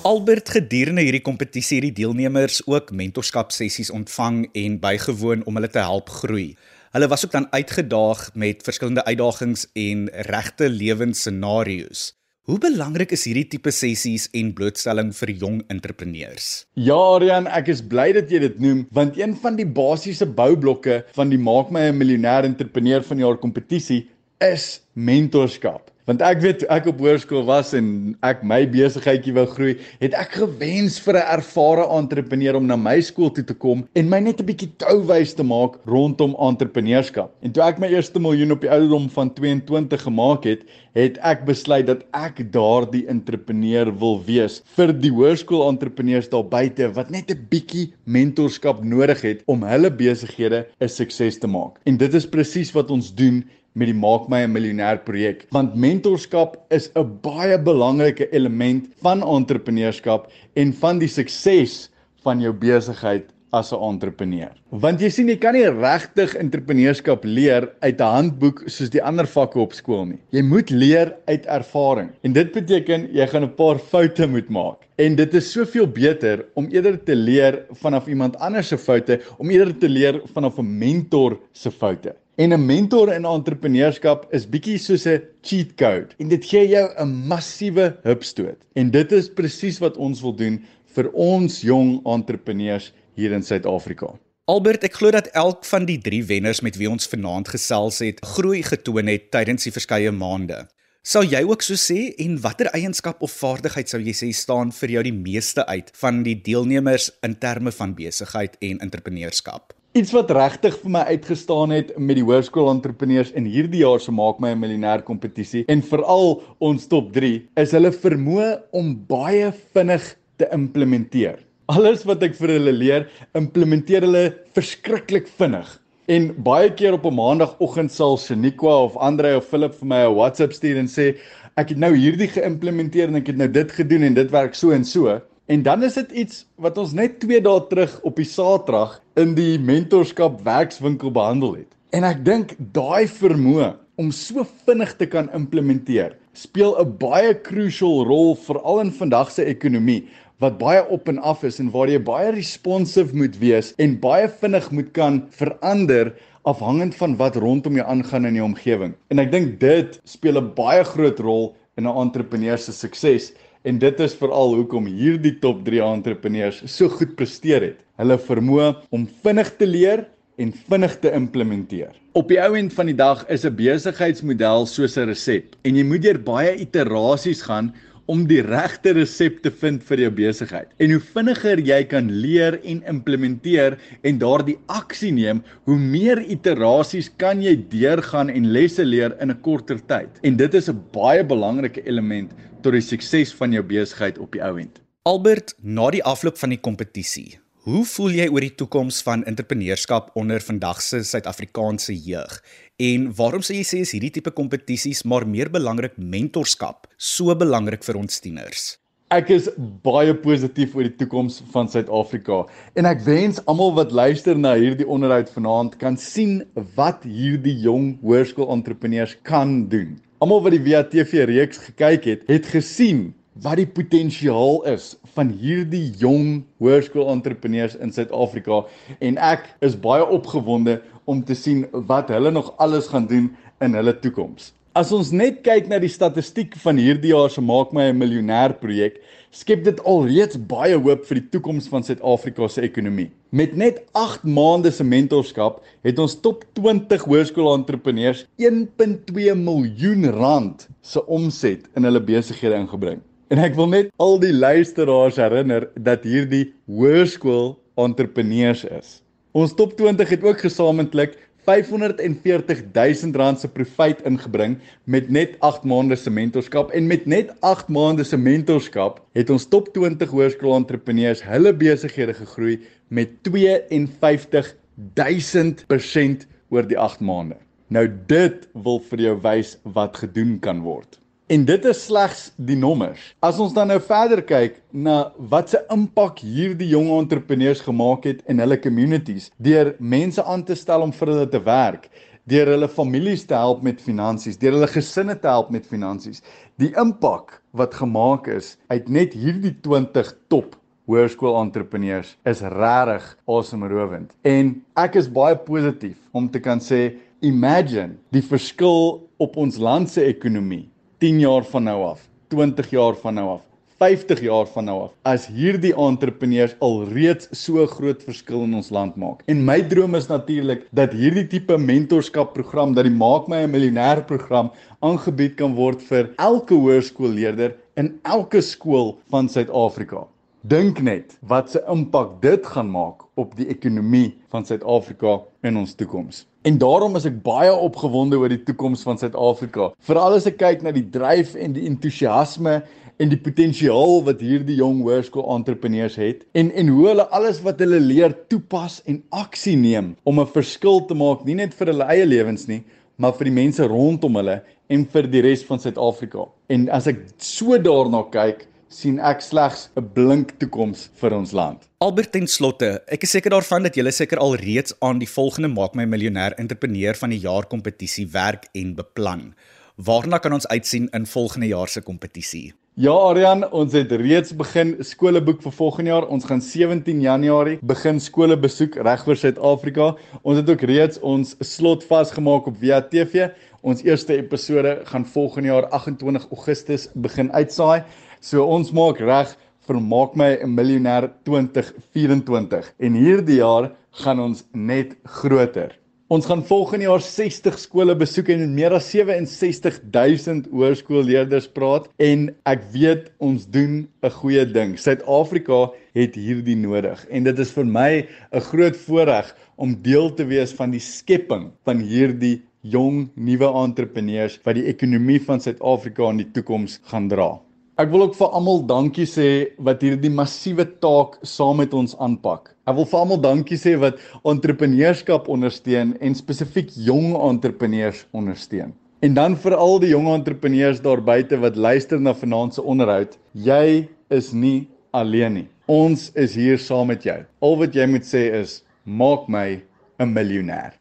Albert 0.03 0.49
gedurende 0.49 1.01
hierdie 1.01 1.25
kompetisie 1.25 1.81
het 1.81 1.87
die 1.89 2.03
deelnemers 2.03 2.61
ook 2.67 2.91
mentorskap 2.91 3.51
sessies 3.51 3.89
ontvang 3.89 4.49
en 4.53 4.79
bygewoon 4.79 5.43
om 5.45 5.55
hulle 5.55 5.69
te 5.69 5.79
help 5.79 6.09
groei. 6.09 6.55
Hulle 6.91 7.07
was 7.07 7.25
ook 7.25 7.31
dan 7.31 7.51
uitgedaag 7.51 8.29
met 8.33 8.63
verskillende 8.63 9.05
uitdagings 9.05 9.67
en 9.73 10.09
regte 10.13 10.69
lewensscenario's. 10.69 12.18
Hoe 12.47 12.55
belangrik 12.57 13.11
is 13.13 13.25
hierdie 13.27 13.45
tipe 13.51 13.71
sessies 13.75 14.29
en 14.39 14.53
blootstelling 14.55 15.11
vir 15.17 15.31
jong 15.41 15.57
entrepreneurs? 15.73 16.47
Ja, 16.79 16.95
Arian, 16.95 17.49
ek 17.51 17.67
is 17.73 17.83
bly 17.91 18.07
dat 18.15 18.31
jy 18.31 18.39
dit 18.45 18.61
noem 18.63 18.85
want 18.95 19.19
een 19.19 19.35
van 19.43 19.59
die 19.59 19.67
basiese 19.67 20.25
boublokke 20.39 21.01
van 21.17 21.33
die 21.33 21.41
Maak 21.49 21.69
my 21.75 21.89
'n 21.89 21.99
miljonair 21.99 22.47
entrepreneur 22.47 23.03
van 23.03 23.17
die 23.17 23.25
jaar 23.27 23.37
kompetisie 23.37 24.07
is 24.39 24.79
mentorskap 24.95 25.88
want 26.09 26.23
ek 26.25 26.39
weet 26.41 26.63
ek 26.73 26.87
op 26.89 27.01
hoërskool 27.03 27.43
was 27.45 27.69
en 27.77 27.89
ek 28.25 28.41
my 28.47 28.63
besigheidjie 28.71 29.33
wou 29.35 29.45
groei, 29.51 29.75
het 30.01 30.15
ek 30.17 30.39
gewens 30.39 30.97
vir 31.05 31.19
'n 31.19 31.37
ervare 31.37 31.85
entrepreneur 31.99 32.57
om 32.57 32.65
na 32.65 32.75
my 32.75 32.97
skool 33.01 33.29
toe 33.29 33.43
te 33.45 33.53
kom 33.53 33.85
en 33.93 34.09
my 34.09 34.19
net 34.19 34.41
'n 34.41 34.47
bietjie 34.49 34.71
tou 34.81 35.05
wys 35.05 35.35
te 35.37 35.43
maak 35.43 35.77
rondom 35.85 36.33
entrepreneurskap. 36.33 37.29
En 37.43 37.51
toe 37.51 37.63
ek 37.63 37.79
my 37.79 37.87
eerste 37.93 38.19
miljoen 38.19 38.51
op 38.51 38.61
die 38.61 38.71
ouderdom 38.71 39.09
van 39.09 39.29
22 39.33 40.01
gemaak 40.01 40.43
het, 40.45 40.65
het 40.95 41.19
ek 41.21 41.45
besluit 41.45 41.85
dat 41.85 42.01
ek 42.13 42.51
daardie 42.51 43.05
entrepreneur 43.07 43.91
wil 43.99 44.17
wees 44.25 44.63
vir 44.75 44.93
die 44.93 45.11
hoërskool 45.11 45.69
entrepreneurs 45.69 46.29
daar 46.29 46.43
buite 46.43 46.89
wat 46.95 47.11
net 47.11 47.29
'n 47.29 47.45
bietjie 47.49 47.93
mentorskap 48.05 48.83
nodig 48.83 49.21
het 49.21 49.43
om 49.45 49.63
hulle 49.63 49.91
besighede 49.91 50.65
'n 50.81 50.87
sukses 50.89 51.37
te 51.37 51.47
maak. 51.47 51.77
En 51.85 51.97
dit 51.97 52.13
is 52.13 52.25
presies 52.25 52.73
wat 52.73 52.89
ons 52.89 53.13
doen 53.13 53.43
met 53.79 53.87
die 53.87 53.95
Maak 53.95 54.27
my 54.31 54.43
'n 54.43 54.51
miljonair 54.51 54.99
projek 55.07 55.47
want 55.55 55.75
mentorskap 55.75 56.57
is 56.69 56.91
'n 56.95 57.07
baie 57.23 57.57
belangrike 57.57 58.27
element 58.35 58.87
van 59.01 59.23
entrepreneurskap 59.23 60.31
en 60.55 60.73
van 60.73 60.99
die 60.99 61.11
sukses 61.19 61.89
van 62.23 62.41
jou 62.41 62.53
besigheid 62.53 63.31
as 63.51 63.71
'n 63.73 63.81
entrepreneur. 63.81 64.51
Want 64.69 65.01
jy 65.01 65.09
sien 65.09 65.27
jy 65.27 65.37
kan 65.37 65.53
nie 65.53 65.65
regtig 65.65 66.35
entrepreneurskap 66.35 67.23
leer 67.23 67.69
uit 67.81 67.99
'n 67.99 68.13
handboek 68.15 68.63
soos 68.67 68.89
die 68.89 69.01
ander 69.01 69.25
vakke 69.25 69.59
op 69.59 69.73
skool 69.73 70.05
nie. 70.05 70.19
Jy 70.31 70.41
moet 70.41 70.69
leer 70.69 71.15
uit 71.27 71.45
ervaring. 71.45 72.09
En 72.23 72.33
dit 72.33 72.51
beteken 72.51 73.09
jy 73.11 73.27
gaan 73.27 73.43
'n 73.43 73.55
paar 73.55 73.79
foute 73.79 74.27
moet 74.27 74.49
maak. 74.49 74.87
En 74.97 75.15
dit 75.15 75.33
is 75.33 75.51
soveel 75.51 75.87
beter 75.87 76.45
om 76.55 76.67
eerder 76.67 77.03
te 77.03 77.15
leer 77.15 77.65
vanaf 77.81 78.07
iemand 78.07 78.37
anders 78.37 78.67
se 78.67 78.77
foute, 78.77 79.19
om 79.37 79.49
eerder 79.49 79.77
te 79.77 79.89
leer 79.89 80.21
vanaf 80.33 80.59
'n 80.59 80.77
mentor 80.77 81.39
se 81.53 81.71
foute. 81.71 82.15
En 82.39 82.53
'n 82.53 82.65
mentor 82.65 83.13
in 83.13 83.25
entrepreneurskap 83.25 84.21
is 84.31 84.45
bietjie 84.47 84.77
soos 84.79 85.03
'n 85.05 85.19
cheat 85.41 85.75
code 85.75 86.15
en 86.23 86.27
dit 86.29 86.45
gee 86.45 86.67
jou 86.67 86.85
'n 86.95 87.27
massiewe 87.27 87.97
hupstoot. 88.03 88.55
En 88.73 88.91
dit 88.91 89.11
is 89.11 89.33
presies 89.33 89.79
wat 89.79 89.97
ons 89.97 90.21
wil 90.21 90.35
doen 90.35 90.65
vir 90.95 91.09
ons 91.11 91.61
jong 91.61 91.99
entrepreneurs 92.05 92.93
hier 93.15 93.31
in 93.31 93.43
Suid-Afrika. 93.43 94.07
Albert, 94.45 94.83
ek 94.83 94.93
glo 94.93 95.11
dat 95.11 95.27
elk 95.27 95.65
van 95.65 95.85
die 95.85 95.97
3 95.97 96.23
wenners 96.25 96.61
met 96.61 96.77
wie 96.77 96.89
ons 96.89 97.07
vanaand 97.07 97.47
gesels 97.47 97.99
het, 97.99 98.19
groei 98.21 98.63
getoon 98.63 99.07
het 99.07 99.31
tydens 99.31 99.63
die 99.63 99.75
verskeie 99.75 100.11
maande. 100.11 100.67
Sou 101.03 101.25
jy 101.25 101.43
ook 101.43 101.61
so 101.61 101.73
sê 101.73 102.15
en 102.17 102.39
watter 102.41 102.67
eienskap 102.67 103.21
of 103.21 103.31
vaardigheid 103.31 103.89
sou 103.89 103.99
jy 104.01 104.13
sê 104.13 104.31
staan 104.31 104.71
vir 104.71 104.89
jou 104.89 105.03
die 105.03 105.19
meeste 105.27 105.65
uit 105.65 105.91
van 105.93 106.23
die 106.23 106.41
deelnemers 106.41 107.11
in 107.21 107.35
terme 107.35 107.71
van 107.71 107.95
besigheid 107.95 108.55
en 108.61 108.79
entrepreneurskap? 108.79 109.73
Iets 109.99 110.13
wat 110.15 110.29
regtig 110.31 110.77
vir 110.79 110.91
my 110.93 110.99
uitgestaan 111.09 111.73
het 111.75 111.89
met 111.99 112.15
die 112.15 112.23
hoërskool 112.23 112.69
entrepreneurs 112.71 113.33
in 113.35 113.47
hierdie 113.49 113.81
jaar 113.81 113.99
se 113.99 114.13
maak 114.15 114.37
my 114.39 114.53
'n 114.53 114.59
miljonair 114.61 115.01
kompetisie 115.03 115.65
en 115.67 115.81
veral 115.81 116.39
ons 116.63 116.85
top 116.87 117.09
3 117.11 117.31
is 117.63 117.73
hulle 117.75 117.91
vermoë 117.91 118.47
om 118.71 118.93
baie 119.09 119.51
vinnig 119.73 120.05
te 120.37 120.47
implementeer. 120.55 121.41
Alles 121.67 122.05
wat 122.07 122.23
ek 122.23 122.37
vir 122.37 122.55
hulle 122.55 122.71
leer, 122.71 123.09
implementeer 123.35 124.07
hulle 124.07 124.23
verskriklik 124.55 125.27
vinnig. 125.27 125.67
En 126.07 126.31
baie 126.47 126.69
keer 126.69 126.93
op 126.93 127.05
'n 127.05 127.19
maandagooggend 127.19 127.91
sal 127.91 128.15
Shaniqua 128.17 128.85
of 128.85 128.95
Andre 128.97 129.35
of 129.35 129.49
Philip 129.49 129.75
vir 129.75 129.87
my 129.87 130.05
'n 130.05 130.15
WhatsApp 130.15 130.53
stuur 130.53 130.77
en 130.77 130.87
sê 130.87 131.17
ek 131.57 131.69
het 131.69 131.77
nou 131.77 131.91
hierdie 131.91 132.31
geïmplementeer 132.31 133.09
en 133.09 133.15
ek 133.15 133.27
het 133.27 133.37
nou 133.37 133.51
dit 133.51 133.71
gedoen 133.71 134.03
en 134.03 134.13
dit 134.13 134.31
werk 134.31 134.55
so 134.55 134.71
en 134.71 134.85
so. 134.85 135.19
En 135.49 135.63
dan 135.65 135.83
is 135.83 135.95
dit 135.97 136.11
iets 136.11 136.43
wat 136.61 136.77
ons 136.77 136.91
net 136.93 137.15
2 137.23 137.39
dae 137.41 137.61
terug 137.71 137.95
op 138.05 138.19
die 138.21 138.27
Saterdag 138.29 138.99
in 139.17 139.31
die 139.33 139.55
mentorskap 139.57 140.43
werkswinkel 140.45 141.09
behandel 141.15 141.55
het. 141.63 141.71
En 141.89 142.05
ek 142.05 142.21
dink 142.21 142.53
daai 142.75 143.09
vermoë 143.09 143.71
om 143.97 144.11
so 144.13 144.45
vinnig 144.67 144.93
te 144.99 145.07
kan 145.09 145.31
implementeer 145.33 146.13
speel 146.37 146.77
'n 146.77 146.93
baie 147.01 147.33
crucial 147.33 148.05
rol 148.05 148.35
veral 148.37 148.83
in 148.85 148.93
vandag 148.93 149.31
se 149.31 149.43
ekonomie 149.43 150.05
wat 150.37 150.61
baie 150.61 150.85
op 150.85 151.09
en 151.09 151.17
af 151.17 151.41
is 151.43 151.59
en 151.59 151.73
waar 151.73 151.89
jy 151.89 151.97
baie 151.97 152.29
responsive 152.31 153.15
moet 153.15 153.35
wees 153.41 153.73
en 153.81 153.99
baie 153.99 154.29
vinnig 154.29 154.71
moet 154.71 154.93
kan 154.93 155.25
verander 155.31 156.13
afhangend 156.45 156.95
van 156.95 157.17
wat 157.17 157.35
rondom 157.35 157.75
jou 157.75 157.87
aangaan 157.87 158.25
in 158.25 158.35
jou 158.35 158.45
omgewing. 158.45 158.93
En 159.09 159.19
ek 159.19 159.31
dink 159.31 159.59
dit 159.59 159.99
speel 160.05 160.37
'n 160.37 160.53
baie 160.53 160.83
groot 160.83 161.19
rol 161.19 161.55
in 161.75 161.87
'n 161.87 161.97
entrepreneur 162.05 162.57
se 162.57 162.71
sukses 162.71 163.33
En 163.67 163.75
dit 163.75 163.97
is 163.99 164.13
veral 164.15 164.53
hoekom 164.55 164.85
hierdie 164.87 165.33
top 165.43 165.65
3 165.65 165.81
entrepreneurs 165.83 166.61
so 166.71 166.87
goed 166.93 167.17
presteer 167.19 167.65
het. 167.65 167.81
Hulle 167.99 168.15
vermoë 168.23 168.69
om 168.95 169.03
vinnig 169.25 169.49
te 169.59 169.67
leer 169.67 170.05
en 170.39 170.53
vinnig 170.69 170.95
te 171.03 171.11
implementeer. 171.11 171.91
Op 172.15 172.31
die 172.31 172.39
ou 172.39 172.53
end 172.55 172.71
van 172.77 172.87
die 172.87 172.95
dag 172.95 173.25
is 173.27 173.43
'n 173.43 173.55
besigheidsmodel 173.59 174.65
soos 174.65 174.95
'n 174.95 175.11
resep 175.11 175.57
en 175.65 175.75
jy 175.75 175.83
moet 175.83 176.01
deur 176.01 176.19
baie 176.23 176.55
iterasies 176.55 177.41
gaan 177.41 177.73
om 178.09 178.23
die 178.25 178.41
regte 178.41 178.93
resep 178.97 179.43
te 179.43 179.51
vind 179.51 179.83
vir 179.83 179.99
jou 179.99 180.09
besigheid. 180.09 180.69
En 180.79 180.91
hoe 180.91 181.03
vinniger 181.13 181.59
jy 181.59 181.83
kan 181.83 182.09
leer 182.09 182.57
en 182.63 182.81
implementeer 182.87 183.77
en 184.01 184.17
daardie 184.17 184.57
aksie 184.67 185.11
neem, 185.11 185.43
hoe 185.65 185.77
meer 185.77 186.23
iterasies 186.25 187.11
kan 187.21 187.43
jy 187.43 187.55
deurgaan 187.69 188.29
en 188.29 188.53
lesse 188.55 188.85
leer 188.85 189.13
in 189.21 189.29
'n 189.29 189.41
korter 189.41 189.79
tyd. 189.87 190.09
En 190.23 190.37
dit 190.37 190.53
is 190.53 190.69
'n 190.69 190.81
baie 190.93 191.23
belangrike 191.23 191.85
element 191.85 192.31
tot 192.61 192.75
die 192.75 192.85
sukses 192.85 193.33
van 193.35 193.53
jou 193.55 193.63
besigheid 193.63 194.17
op 194.19 194.33
die 194.35 194.43
ou 194.45 194.55
end. 194.59 194.81
Albert, 195.09 195.55
na 195.61 195.89
die 195.91 196.03
afloop 196.03 196.37
van 196.37 196.53
die 196.53 196.61
kompetisie, 196.61 197.39
Hoe 197.67 197.83
voel 197.85 198.13
jy 198.15 198.25
oor 198.31 198.41
die 198.41 198.55
toekoms 198.55 199.01
van 199.03 199.21
entrepreneurskap 199.27 200.13
onder 200.17 200.39
vandag 200.39 200.79
se 200.81 201.01
Suid-Afrikaanse 201.03 201.93
jeug? 201.93 202.37
En 202.81 203.09
waarom 203.17 203.43
sê 203.43 203.57
jy 203.59 203.65
sê 203.67 203.81
is 203.83 203.91
hierdie 203.93 204.13
tipe 204.15 204.31
kompetisies 204.31 205.03
maar 205.03 205.27
meer 205.27 205.51
belangrik 205.51 205.99
mentorskap 205.99 206.87
so 206.95 207.35
belangrik 207.35 207.83
vir 207.83 207.99
ons 207.99 208.23
tieners? 208.23 208.63
Ek 209.11 209.29
is 209.35 209.51
baie 209.85 210.15
positief 210.23 210.73
oor 210.73 210.87
die 210.87 210.95
toekoms 211.03 211.41
van 211.51 211.67
Suid-Afrika 211.67 212.45
en 212.79 212.89
ek 212.89 213.03
wens 213.05 213.43
almal 213.45 213.75
wat 213.77 213.91
luister 213.91 214.39
na 214.39 214.55
hierdie 214.55 214.87
onderhoud 214.87 215.29
vanaand 215.35 215.75
kan 215.83 215.99
sien 215.99 216.39
wat 216.79 217.03
hierdie 217.03 217.57
jong 217.67 217.97
hoërskool-entrepreneurs 218.01 219.19
kan 219.27 219.67
doen. 219.67 219.99
Almal 220.19 220.41
wat 220.43 220.51
die 220.51 220.65
WATV 220.65 221.21
reeks 221.29 221.61
gekyk 221.63 222.03
het, 222.09 222.23
het 222.27 222.47
gesien 222.51 223.13
wat 223.39 223.55
die 223.55 223.69
potensiaal 223.71 224.57
is 224.67 224.89
van 225.15 225.29
hierdie 225.31 225.93
jong 226.01 226.41
hoërskool-entrepreneurs 226.59 227.77
in 227.79 227.93
Suid-Afrika 227.95 228.65
en 228.99 229.15
ek 229.23 229.45
is 229.63 229.77
baie 229.79 230.03
opgewonde 230.03 230.81
om 231.07 231.21
te 231.23 231.37
sien 231.39 231.61
wat 231.87 232.11
hulle 232.11 232.33
nog 232.35 232.51
alles 232.59 232.91
gaan 232.91 233.07
doen 233.07 233.29
in 233.63 233.79
hulle 233.79 233.93
toekoms. 234.03 234.51
As 234.75 234.91
ons 234.91 235.13
net 235.15 235.39
kyk 235.47 235.71
na 235.71 235.79
die 235.79 235.93
statistiek 235.93 236.59
van 236.65 236.83
hierdie 236.83 237.13
jaar 237.13 237.31
se 237.31 237.39
Maak 237.39 237.71
my 237.71 237.87
'n 237.87 238.03
miljonair 238.03 238.59
projek, 238.59 238.99
skep 239.35 239.63
dit 239.65 239.79
alreeds 239.85 240.37
baie 240.49 240.77
hoop 240.77 241.03
vir 241.05 241.19
die 241.19 241.27
toekoms 241.35 241.67
van 241.69 241.85
Suid-Afrika 241.85 242.47
se 242.49 242.63
ekonomie. 242.65 243.09
Met 243.29 243.53
net 243.57 243.83
8 243.97 244.25
maande 244.25 244.71
se 244.73 244.85
mentorskap 244.85 245.59
het 245.85 245.99
ons 246.01 246.15
top 246.23 246.45
20 246.57 247.05
hoërskool-entrepreneurs 247.05 248.25
1.2 248.41 249.35
miljoen 249.37 250.09
rand 250.17 250.65
se 250.81 251.03
omset 251.05 251.69
in 251.77 251.85
hulle 251.85 252.01
besighede 252.01 252.57
ingebring. 252.57 253.03
En 253.29 253.41
ek 253.43 253.53
wil 253.59 253.69
net 253.69 253.91
al 254.01 254.17
die 254.21 254.33
luisteraars 254.33 255.19
herinner 255.21 255.67
dat 255.77 256.07
hierdie 256.07 256.47
hoërskool 256.65 257.53
entrepreneurs 257.79 258.65
is. 258.65 258.99
Ons 259.37 259.53
top 259.53 259.75
20 259.77 260.09
het 260.09 260.23
ook 260.25 260.41
gesamentlik 260.41 261.13
540 261.49 262.63
000 262.73 263.17
rand 263.17 263.39
se 263.41 263.47
profit 263.49 264.03
ingebring 264.05 264.57
met 264.83 265.09
net 265.09 265.33
8 265.41 265.63
maande 265.65 265.95
se 265.97 266.11
mentorskap 266.13 266.69
en 266.77 266.85
met 266.87 267.07
net 267.09 267.31
8 267.41 267.71
maande 267.73 268.05
se 268.05 268.17
mentorskap 268.21 268.99
het 269.17 269.31
ons 269.33 269.47
top 269.49 269.71
20 269.73 270.13
hoërskool 270.13 270.53
entrepreneurs 270.59 271.23
hulle 271.25 271.55
besighede 271.57 272.13
gegroei 272.19 272.59
met 272.93 273.15
52 273.25 274.53
000% 275.01 276.27
oor 276.53 276.69
die 276.69 276.77
8 276.77 277.01
maande. 277.01 277.39
Nou 277.73 277.87
dit 278.09 278.45
wil 278.53 278.79
vir 278.91 279.05
jou 279.07 279.17
wys 279.25 279.57
wat 279.65 279.97
gedoen 280.03 280.37
kan 280.45 280.61
word. 280.65 280.99
En 281.29 281.43
dit 281.45 281.65
is 281.69 281.79
slegs 281.85 282.21
die 282.41 282.55
nommers. 282.57 283.01
As 283.21 283.37
ons 283.37 283.51
dan 283.53 283.69
nou 283.69 283.77
verder 283.85 284.23
kyk 284.25 284.55
na 284.73 285.11
wat 285.29 285.51
se 285.51 285.59
impak 285.69 286.23
hierdie 286.25 286.71
jong 286.71 286.87
entrepreneurs 286.95 287.59
gemaak 287.61 288.07
het 288.09 288.23
in 288.33 288.41
hulle 288.41 288.55
communities 288.57 289.27
deur 289.37 289.75
mense 289.77 290.23
aan 290.25 290.41
te 290.47 290.57
stel 290.57 290.81
om 290.81 290.93
vir 290.95 291.11
hulle 291.11 291.27
te 291.29 291.41
werk, 291.45 291.85
deur 292.25 292.49
hulle 292.49 292.69
families 292.73 293.27
te 293.29 293.37
help 293.37 293.61
met 293.67 293.83
finansies, 293.85 294.39
deur 294.41 294.57
hulle 294.57 294.71
gesinne 294.73 295.13
te 295.21 295.29
help 295.29 295.51
met 295.53 295.69
finansies. 295.69 296.23
Die 296.57 296.71
impak 296.81 297.35
wat 297.61 297.77
gemaak 297.77 298.31
is 298.33 298.55
uit 298.73 298.89
net 298.89 299.13
hierdie 299.13 299.53
20 299.69 300.09
top 300.33 300.57
hoërskool 300.89 301.37
entrepreneurs 301.43 302.15
is 302.25 302.41
regtig 302.41 303.05
asemrowend. 303.29 304.17
En 304.25 304.55
ek 304.81 304.97
is 305.03 305.13
baie 305.21 305.37
positief 305.45 306.01
om 306.09 306.25
te 306.25 306.41
kan 306.41 306.57
sê 306.57 306.87
imagine 307.21 307.99
die 308.09 308.25
verskil 308.25 308.97
op 309.21 309.37
ons 309.37 309.61
land 309.61 309.93
se 309.93 310.09
ekonomie 310.09 310.65
10 310.99 311.19
jaar 311.23 311.45
van 311.47 311.63
nou 311.63 311.83
af, 311.87 312.01
20 312.27 312.69
jaar 312.75 312.95
van 312.99 313.13
nou 313.15 313.27
af, 313.37 313.43
50 313.79 314.19
jaar 314.19 314.47
van 314.51 314.65
nou 314.67 314.75
af 314.83 314.89
as 315.07 315.29
hierdie 315.31 315.71
entrepreneurs 315.79 316.57
alreeds 316.65 317.29
so 317.31 317.63
groot 317.71 318.01
verskil 318.03 318.43
in 318.43 318.57
ons 318.59 318.67
land 318.75 318.97
maak. 318.99 319.21
En 319.31 319.39
my 319.47 319.61
droom 319.71 319.95
is 319.95 320.09
natuurlik 320.11 320.65
dat 320.75 320.91
hierdie 320.91 321.23
tipe 321.31 321.55
mentorskap 321.55 322.33
program, 322.35 322.73
dat 322.75 322.89
die 322.89 322.91
Maak 322.91 323.29
my 323.31 323.45
'n 323.45 323.53
miljonair 323.55 324.03
program 324.03 324.51
aangebied 324.83 325.37
kan 325.39 325.55
word 325.55 325.81
vir 325.81 326.11
elke 326.17 326.53
hoërskoolleerder 326.53 327.55
in 327.77 327.99
elke 328.03 328.41
skool 328.41 328.97
van 329.09 329.29
Suid-Afrika. 329.29 330.03
Dink 330.43 330.81
net 330.81 331.15
wat 331.21 331.51
se 331.51 331.63
impak 331.71 332.21
dit 332.21 332.45
gaan 332.45 332.71
maak 332.71 333.07
op 333.15 333.35
die 333.35 333.47
ekonomie 333.47 334.17
van 334.27 334.45
Suid-Afrika 334.45 335.21
in 335.43 335.57
ons 335.57 335.73
toekoms. 335.75 336.25
En 336.47 336.57
daarom 336.57 336.95
is 336.95 337.03
ek 337.03 337.17
baie 337.19 337.51
opgewonde 337.51 338.15
oor 338.15 338.31
die 338.31 338.43
toekoms 338.47 338.85
van 338.87 338.99
Suid-Afrika. 338.99 339.73
Veral 339.83 340.13
as 340.15 340.27
ek 340.29 340.37
kyk 340.39 340.61
na 340.63 340.71
die 340.71 340.85
dryf 340.87 341.33
en 341.35 341.51
die 341.57 341.65
entoesiasme 341.67 342.61
en 342.99 343.11
die 343.11 343.19
potensiaal 343.19 343.99
wat 344.07 344.23
hierdie 344.23 344.55
jong 344.59 344.79
hoërskool 344.85 345.27
entrepreneurs 345.35 345.97
het 345.99 346.23
en 346.39 346.51
en 346.51 346.71
hoe 346.71 346.85
hulle 346.89 347.05
alles 347.15 347.41
wat 347.43 347.59
hulle 347.63 347.79
leer 347.83 348.15
toepas 348.31 348.79
en 348.91 349.01
aksie 349.15 349.55
neem 349.59 349.93
om 350.07 350.19
'n 350.19 350.31
verskil 350.31 350.79
te 350.87 350.95
maak 350.95 351.25
nie 351.27 351.35
net 351.35 351.53
vir 351.53 351.73
hulle 351.73 351.87
eie 351.91 352.05
lewens 352.05 352.47
nie, 352.47 352.63
maar 352.97 353.13
vir 353.19 353.31
die 353.31 353.35
mense 353.35 353.67
rondom 353.67 354.15
hulle 354.15 354.41
en 354.69 354.85
vir 354.85 355.07
die 355.07 355.21
res 355.21 355.43
van 355.43 355.59
Suid-Afrika. 355.59 356.27
En 356.49 356.69
as 356.69 356.87
ek 356.87 356.99
so 357.17 357.57
daarna 357.57 358.03
kyk, 358.11 358.47
sien 358.69 358.99
ek 359.01 359.21
slegs 359.25 359.69
'n 359.75 359.85
blink 359.93 360.37
toekoms 360.39 360.89
vir 361.01 361.13
ons 361.17 361.31
land. 361.33 361.65
Albert 361.81 362.11
ten 362.11 362.27
slotte, 362.27 362.81
ek 362.87 363.03
is 363.03 363.11
seker 363.11 363.31
daarvan 363.31 363.63
dat 363.63 363.75
julle 363.75 363.91
seker 363.91 364.19
al 364.19 364.35
reeds 364.35 364.73
aan 364.81 364.99
die 364.99 365.09
volgende 365.09 365.49
Maak 365.49 365.75
my 365.75 365.85
miljonair 365.85 366.33
entrepreneur 366.37 366.93
van 366.93 367.09
die 367.09 367.19
jaar 367.19 367.45
kompetisie 367.45 368.07
werk 368.07 368.45
en 368.53 368.75
beplan. 368.75 369.33
Waarna 369.75 370.19
kan 370.19 370.33
ons 370.33 370.47
uitsien 370.47 370.89
in 370.93 371.05
volgende 371.05 371.47
jaar 371.47 371.67
se 371.67 371.81
kompetisie? 371.81 372.53
Ja, 372.75 372.91
Aryan, 372.91 373.43
ons 373.51 373.73
het 373.73 373.91
reeds 373.91 374.35
begin 374.35 374.75
skole 374.83 375.21
boek 375.21 375.41
vir 375.41 375.51
volgende 375.51 375.89
jaar. 375.91 376.05
Ons 376.07 376.25
gaan 376.25 376.41
17 376.41 377.01
Januarie 377.01 377.57
begin 377.61 377.99
skole 377.99 378.37
besoek 378.37 378.75
regoor 378.75 379.17
Suid-Afrika. 379.17 379.95
Ons 380.21 380.37
het 380.37 380.49
ook 380.49 380.61
reeds 380.61 380.99
ons 380.99 381.35
slot 381.41 381.83
vasgemaak 381.83 382.47
op 382.47 382.59
Via 382.61 382.81
TV. 382.81 383.31
Ons 383.61 383.81
eerste 383.83 384.15
episode 384.15 384.77
gaan 384.85 385.05
volgende 385.05 385.49
jaar 385.49 385.67
28 385.75 386.29
Augustus 386.31 386.87
begin 386.93 387.31
uitsaai. 387.31 387.83
So 388.19 388.43
ons 388.43 388.73
maak 388.75 388.99
reg 388.99 389.29
vir 389.63 389.77
maak 389.79 390.15
my 390.19 390.31
'n 390.43 390.55
miljonair 390.55 391.05
2024 391.23 392.73
en 392.79 392.93
hierdie 392.93 393.39
jaar 393.39 393.71
gaan 394.03 394.19
ons 394.19 394.43
net 394.53 394.97
groter. 395.05 395.71
Ons 396.09 396.25
gaan 396.25 396.41
volgende 396.43 396.87
jaar 396.89 397.03
60 397.05 397.59
skole 397.61 397.95
besoek 397.95 398.29
en 398.33 398.39
met 398.41 398.49
meer 398.49 398.73
as 398.73 398.89
67000 398.91 400.49
hoërskoolleerders 400.51 401.47
praat 401.53 401.87
en 401.97 402.35
ek 402.45 402.63
weet 402.73 403.11
ons 403.19 403.45
doen 403.45 403.87
'n 404.03 404.11
goeie 404.19 404.45
ding. 404.45 404.75
Suid-Afrika 404.75 405.71
het 405.95 406.15
hierdie 406.15 406.57
nodig 406.57 407.05
en 407.09 407.23
dit 407.23 407.39
is 407.39 407.51
vir 407.51 407.65
my 407.65 408.07
'n 408.33 408.41
groot 408.51 408.75
voorreg 408.75 409.35
om 409.55 409.81
deel 409.81 410.09
te 410.09 410.25
wees 410.25 410.51
van 410.51 410.71
die 410.71 410.83
skepping 410.83 411.51
van 411.63 411.79
hierdie 411.79 412.41
jong 412.63 413.09
nuwe 413.15 413.47
entrepreneurs 413.63 414.39
wat 414.43 414.55
die 414.55 414.67
ekonomie 414.67 415.21
van 415.21 415.39
Suid-Afrika 415.39 416.09
in 416.09 416.17
die 416.17 416.31
toekoms 416.33 416.79
gaan 416.83 417.07
dra. 417.07 417.39
Ek 417.79 417.87
wil 417.93 418.01
ook 418.09 418.15
vir 418.17 418.33
almal 418.35 418.57
dankie 418.67 419.05
sê 419.07 419.25
wat 419.63 419.79
hierdie 419.85 420.11
massiewe 420.11 420.65
taak 420.83 421.13
saam 421.23 421.61
met 421.61 421.71
ons 421.71 421.93
aanpak. 422.03 422.49
Ek 422.67 422.75
wil 422.75 422.87
vir 422.91 422.99
almal 422.99 423.21
dankie 423.23 423.59
sê 423.61 423.77
wat 423.79 424.01
entrepreneurskap 424.27 425.29
ondersteun 425.31 425.93
en 426.03 426.17
spesifiek 426.17 426.73
jong 426.75 427.13
entrepreneurs 427.15 428.01
ondersteun. 428.11 428.73
En 428.99 429.15
dan 429.15 429.39
vir 429.39 429.55
al 429.55 429.79
die 429.79 429.93
jong 429.93 430.11
entrepreneurs 430.11 430.83
daar 430.83 430.99
buite 430.99 431.39
wat 431.39 431.55
luister 431.55 432.03
na 432.03 432.11
vanaand 432.11 432.59
se 432.59 432.67
onderhoud, 432.67 433.15
jy 433.31 433.87
is 434.11 434.33
nie 434.35 434.67
alleen 434.91 435.37
nie. 435.39 435.47
Ons 435.71 436.09
is 436.19 436.35
hier 436.35 436.59
saam 436.59 436.91
met 436.91 437.07
jou. 437.07 437.21
Al 437.39 437.59
wat 437.63 437.79
jy 437.79 437.87
moet 437.87 438.03
sê 438.03 438.27
is 438.43 438.59
maak 438.83 439.31
my 439.31 439.61
'n 440.03 440.11
miljonair. 440.11 440.75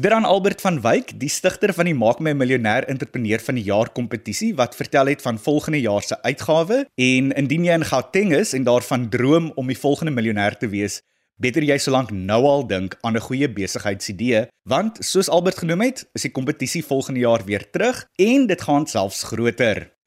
Dran 0.00 0.24
Albert 0.24 0.60
van 0.60 0.76
Wyk, 0.78 1.08
die 1.18 1.30
stigter 1.32 1.72
van 1.74 1.88
die 1.88 1.94
Maak 1.96 2.20
my 2.22 2.30
'n 2.30 2.38
miljonair 2.38 2.84
entrepreneur 2.86 3.40
van 3.42 3.56
die 3.58 3.64
jaar 3.64 3.88
kompetisie 3.90 4.54
wat 4.54 4.76
vertel 4.76 5.06
het 5.06 5.22
van 5.22 5.38
volgende 5.38 5.80
jaar 5.80 6.02
se 6.02 6.22
uitgawe 6.22 6.86
en 6.94 7.32
indien 7.32 7.64
jy 7.64 7.72
in 7.72 7.84
Gauteng 7.84 8.32
is 8.32 8.52
en 8.52 8.64
daarvan 8.64 9.08
droom 9.08 9.50
om 9.56 9.66
die 9.66 9.78
volgende 9.78 10.12
miljonair 10.12 10.58
te 10.58 10.68
wees, 10.68 11.00
beter 11.36 11.62
jy 11.62 11.78
solank 11.78 12.10
nou 12.10 12.44
al 12.44 12.66
dink 12.66 12.94
aan 13.00 13.16
'n 13.16 13.26
goeie 13.26 13.48
besigheidsidee 13.48 14.46
want 14.62 14.98
soos 15.00 15.28
Albert 15.28 15.58
genoem 15.58 15.80
het, 15.80 16.06
is 16.14 16.22
die 16.22 16.30
kompetisie 16.30 16.84
volgende 16.84 17.20
jaar 17.20 17.44
weer 17.44 17.70
terug 17.70 18.06
en 18.16 18.46
dit 18.46 18.62
gaan 18.62 18.86
selfs 18.86 19.22
groter. 19.22 19.97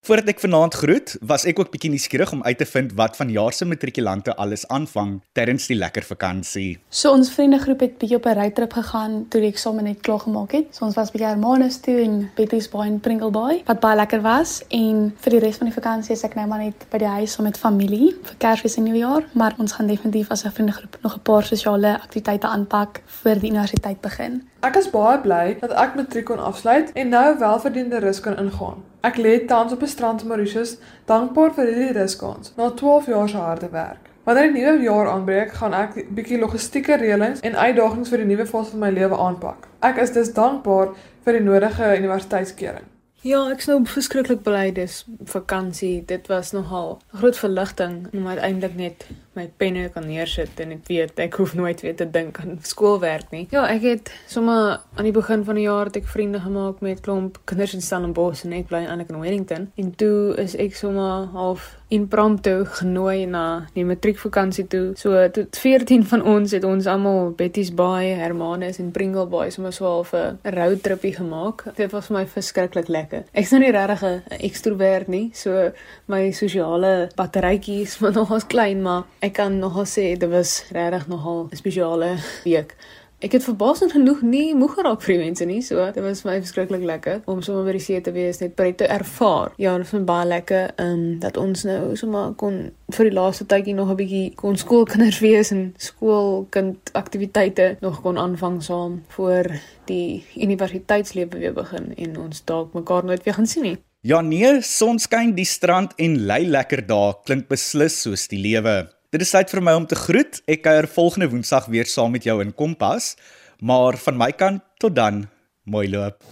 Voordat 0.00 0.30
ek 0.32 0.38
vanaand 0.40 0.74
groet, 0.80 1.10
was 1.28 1.42
ek 1.44 1.58
ook 1.60 1.68
bietjie 1.74 1.90
nuuskierig 1.92 2.30
om 2.32 2.40
uit 2.46 2.56
te 2.56 2.64
vind 2.64 2.94
wat 2.96 3.18
van 3.18 3.28
jaar 3.28 3.52
se 3.52 3.66
matrikulante 3.68 4.32
alles 4.40 4.62
aanvang 4.72 5.18
tydens 5.36 5.66
die 5.68 5.76
lekker 5.76 6.06
vakansie. 6.08 6.78
So 6.88 7.12
ons 7.12 7.28
vriendegroep 7.34 7.84
het 7.84 7.98
bietjie 8.00 8.16
op 8.16 8.24
'n 8.30 8.38
roadtrip 8.38 8.72
gegaan 8.72 9.26
toe 9.28 9.42
die 9.44 9.50
eksamen 9.52 9.84
net 9.84 10.00
klaar 10.00 10.24
gemaak 10.24 10.52
het. 10.56 10.72
So 10.72 10.86
ons 10.86 10.96
was 10.96 11.12
bietjie 11.12 11.28
Hermanus 11.28 11.80
toe 11.84 12.00
en 12.00 12.30
Betty's 12.34 12.68
Bay 12.68 12.86
en 12.86 13.00
Pringle 13.00 13.30
Bay 13.30 13.62
wat 13.66 13.80
baie 13.80 13.96
lekker 13.96 14.22
was 14.22 14.62
en 14.70 15.12
vir 15.20 15.30
die 15.30 15.40
res 15.40 15.56
van 15.56 15.68
die 15.68 15.76
vakansie 15.76 16.12
is 16.16 16.24
ek 16.24 16.34
nou 16.34 16.46
maar 16.46 16.64
net 16.64 16.86
by 16.90 16.98
die 16.98 17.14
huis 17.20 17.32
saam 17.32 17.44
met 17.44 17.58
familie 17.58 18.16
vir 18.22 18.36
Kersfees 18.38 18.76
en 18.76 18.84
Nuwejaar, 18.84 19.28
maar 19.32 19.54
ons 19.58 19.72
gaan 19.72 19.86
definitief 19.86 20.30
as 20.30 20.44
'n 20.44 20.50
vriendegroep 20.50 20.96
nog 21.02 21.16
'n 21.16 21.22
paar 21.22 21.44
sosiale 21.44 22.00
aktiwiteite 22.00 22.46
aanpak 22.46 23.02
vir 23.06 23.38
die 23.38 23.50
universiteit 23.50 24.00
begin. 24.00 24.49
Ek 24.60 24.74
is 24.76 24.90
baie 24.92 25.16
bly 25.24 25.54
dat 25.62 25.72
ek 25.72 25.94
matriek 25.96 26.26
kon 26.28 26.40
afsluit 26.44 26.90
en 26.92 27.08
nou 27.14 27.28
welverdiende 27.40 28.02
rus 28.04 28.18
kan 28.20 28.36
ingaan. 28.42 28.82
Ek 29.08 29.16
lê 29.16 29.38
tans 29.48 29.72
op 29.72 29.82
'n 29.82 29.88
strand 29.88 30.22
in 30.22 30.28
Mauritius, 30.28 30.76
dankbaar 31.08 31.54
vir 31.54 31.66
hierdie 31.66 31.96
ruskans 31.96 32.52
na 32.56 32.68
12 32.70 33.06
jaar 33.06 33.28
se 33.28 33.36
harde 33.36 33.70
werk. 33.72 34.10
Wanneer 34.24 34.52
die 34.52 34.60
nuwe 34.60 34.82
jaar 34.82 35.08
aanbreek, 35.08 35.52
gaan 35.52 35.72
ek 35.72 36.12
bietjie 36.14 36.38
logistieke 36.38 36.96
reëlings 36.96 37.40
en 37.40 37.56
uitdagings 37.56 38.08
vir 38.08 38.18
die 38.18 38.26
nuwe 38.34 38.46
fase 38.46 38.70
van 38.70 38.80
my 38.80 38.90
lewe 38.90 39.16
aanpak. 39.16 39.68
Ek 39.80 39.96
is 39.96 40.12
dus 40.12 40.34
dankbaar 40.34 40.88
vir 41.24 41.32
die 41.32 41.44
nodige 41.48 41.96
universiteitskering. 41.96 42.84
Ja, 43.20 43.50
ek 43.52 43.60
snou 43.60 43.82
verskriklik 43.84 44.42
bly 44.42 44.70
dis 44.72 45.02
vakansie. 45.28 46.04
Dit 46.08 46.28
was 46.28 46.52
nogal 46.52 47.00
'n 47.12 47.18
groot 47.18 47.36
verligting 47.36 48.08
om 48.12 48.26
uiteindelik 48.26 48.76
net 48.76 49.06
my 49.38 49.46
penne 49.62 49.88
kan 49.94 50.06
neersit 50.06 50.58
en 50.62 50.74
ek 50.74 50.88
weet 50.90 51.20
ek 51.22 51.36
hoef 51.38 51.54
nooit 51.54 51.80
weer 51.84 51.94
te 51.96 52.06
dink 52.10 52.40
aan 52.42 52.58
skoolwerk 52.66 53.30
nie. 53.34 53.46
Ja, 53.54 53.62
ek 53.70 53.84
het 53.86 54.12
sommer 54.30 54.80
aan 54.96 55.06
die 55.06 55.14
begin 55.14 55.44
van 55.46 55.58
die 55.58 55.68
jaar 55.68 55.90
het 55.90 56.00
ek 56.00 56.08
vriende 56.10 56.42
gemaak 56.42 56.82
met 56.82 57.02
klomp 57.04 57.38
kinders 57.50 57.76
in 57.78 57.84
Stellenbosch 57.84 58.42
en 58.44 58.56
ek 58.58 58.70
bly 58.70 58.82
eintlik 58.86 59.12
in 59.14 59.20
Wellington. 59.22 59.68
En 59.78 59.92
toe 59.94 60.34
is 60.42 60.56
ek 60.58 60.74
sommer 60.78 61.30
half 61.36 61.76
impromptu 61.90 62.64
genooi 62.78 63.26
na 63.26 63.44
die 63.74 63.84
matriekvakansie 63.86 64.66
toe. 64.70 64.82
So 64.98 65.18
tot 65.34 65.58
14 65.58 66.04
van 66.10 66.22
ons 66.22 66.54
het 66.54 66.66
ons 66.66 66.86
almal 66.90 67.32
Betty's 67.38 67.72
Bay, 67.74 68.12
Hermanus 68.18 68.78
en 68.82 68.92
Pringle 68.94 69.26
Bay 69.30 69.50
sommer 69.54 69.74
so 69.74 69.86
half 69.86 70.12
'n 70.14 70.38
roadtripie 70.42 71.14
gemaak. 71.14 71.64
Dit 71.76 71.90
was 71.92 72.06
vir 72.06 72.16
my 72.18 72.26
verskriklik 72.26 72.88
lekker. 72.88 73.24
Ek's 73.32 73.50
nou 73.50 73.60
nie 73.60 73.72
regtig 73.72 74.02
'n 74.02 74.22
ekstrovert 74.40 75.08
nie, 75.08 75.30
so 75.34 75.72
my 76.06 76.30
sosiale 76.30 77.10
batterytjie 77.16 77.80
is 77.82 77.98
nog 78.20 78.46
klein, 78.46 78.82
maar 78.82 79.04
ek 79.20 79.36
kan 79.36 79.58
nogal 79.58 79.84
sê 79.84 80.16
dit 80.16 80.30
was 80.30 80.64
regtig 80.72 81.06
nogal 81.08 81.48
'n 81.50 81.56
spesiale 81.56 82.16
week. 82.44 82.76
Ek 83.20 83.34
het 83.36 83.44
verbaasend 83.44 83.92
genoeg 83.92 84.22
nie 84.24 84.54
moeg 84.56 84.78
geraak 84.78 85.02
vir 85.04 85.12
die 85.12 85.24
mense 85.26 85.44
nie, 85.44 85.58
so 85.60 85.82
dit 85.92 86.00
was 86.00 86.22
my 86.24 86.38
verskriklik 86.40 86.84
lekker 86.88 87.18
om 87.28 87.42
sommer 87.44 87.66
by 87.66 87.72
die 87.76 87.82
see 87.84 88.00
te 88.00 88.14
wees, 88.16 88.38
net 88.40 88.54
pret 88.56 88.78
te 88.80 88.86
ervaar. 88.88 89.52
Ja, 89.60 89.74
dit 89.76 89.90
was 89.90 90.04
baie 90.08 90.26
lekker 90.26 90.70
ehm 90.76 90.92
um, 90.92 91.18
dat 91.20 91.36
ons 91.36 91.64
nou 91.68 91.96
sommer 92.00 92.32
kon 92.40 92.70
vir 92.96 93.10
die 93.10 93.12
laaste 93.18 93.44
tydjie 93.44 93.74
nog 93.74 93.90
'n 93.90 93.96
bietjie 93.96 94.34
kon 94.34 94.56
skoolkinders 94.56 95.18
wees 95.26 95.50
en 95.50 95.74
skoolkind 95.76 96.90
aktiwiteite 96.92 97.76
nog 97.80 98.00
kon 98.00 98.18
aanvang 98.18 98.62
saam 98.62 99.02
voor 99.08 99.52
die 99.84 100.24
universiteitslewe 100.36 101.38
weer 101.38 101.52
begin 101.52 101.92
en 101.96 102.16
ons 102.18 102.44
dalk 102.44 102.72
mekaar 102.72 103.04
nooit 103.04 103.24
weer 103.24 103.34
gaan 103.34 103.46
sien 103.46 103.62
nie. 103.62 103.78
Ja 104.00 104.20
nee, 104.20 104.62
sonskyn, 104.62 105.34
die 105.34 105.44
strand 105.44 105.92
en 105.96 106.16
lei 106.24 106.46
lekker 106.48 106.86
dae 106.86 107.12
klink 107.24 107.48
beslis 107.48 108.00
soos 108.00 108.28
die 108.28 108.40
lewe. 108.40 108.88
Dit 109.10 109.24
is 109.24 109.32
tyd 109.34 109.50
vir 109.50 109.58
my 109.66 109.72
om 109.74 109.86
te 109.90 109.96
groet. 109.98 110.38
Ek 110.46 110.60
kuier 110.62 110.86
volgende 110.86 111.26
Woensdag 111.32 111.66
weer 111.74 111.88
saam 111.90 112.14
met 112.14 112.28
jou 112.28 112.36
in 112.44 112.54
Kompas. 112.54 113.16
Maar 113.58 113.98
van 114.06 114.22
my 114.22 114.30
kant 114.30 114.62
tot 114.78 114.94
dan. 114.94 115.24
Mooi 115.66 115.88
loop. 115.90 116.22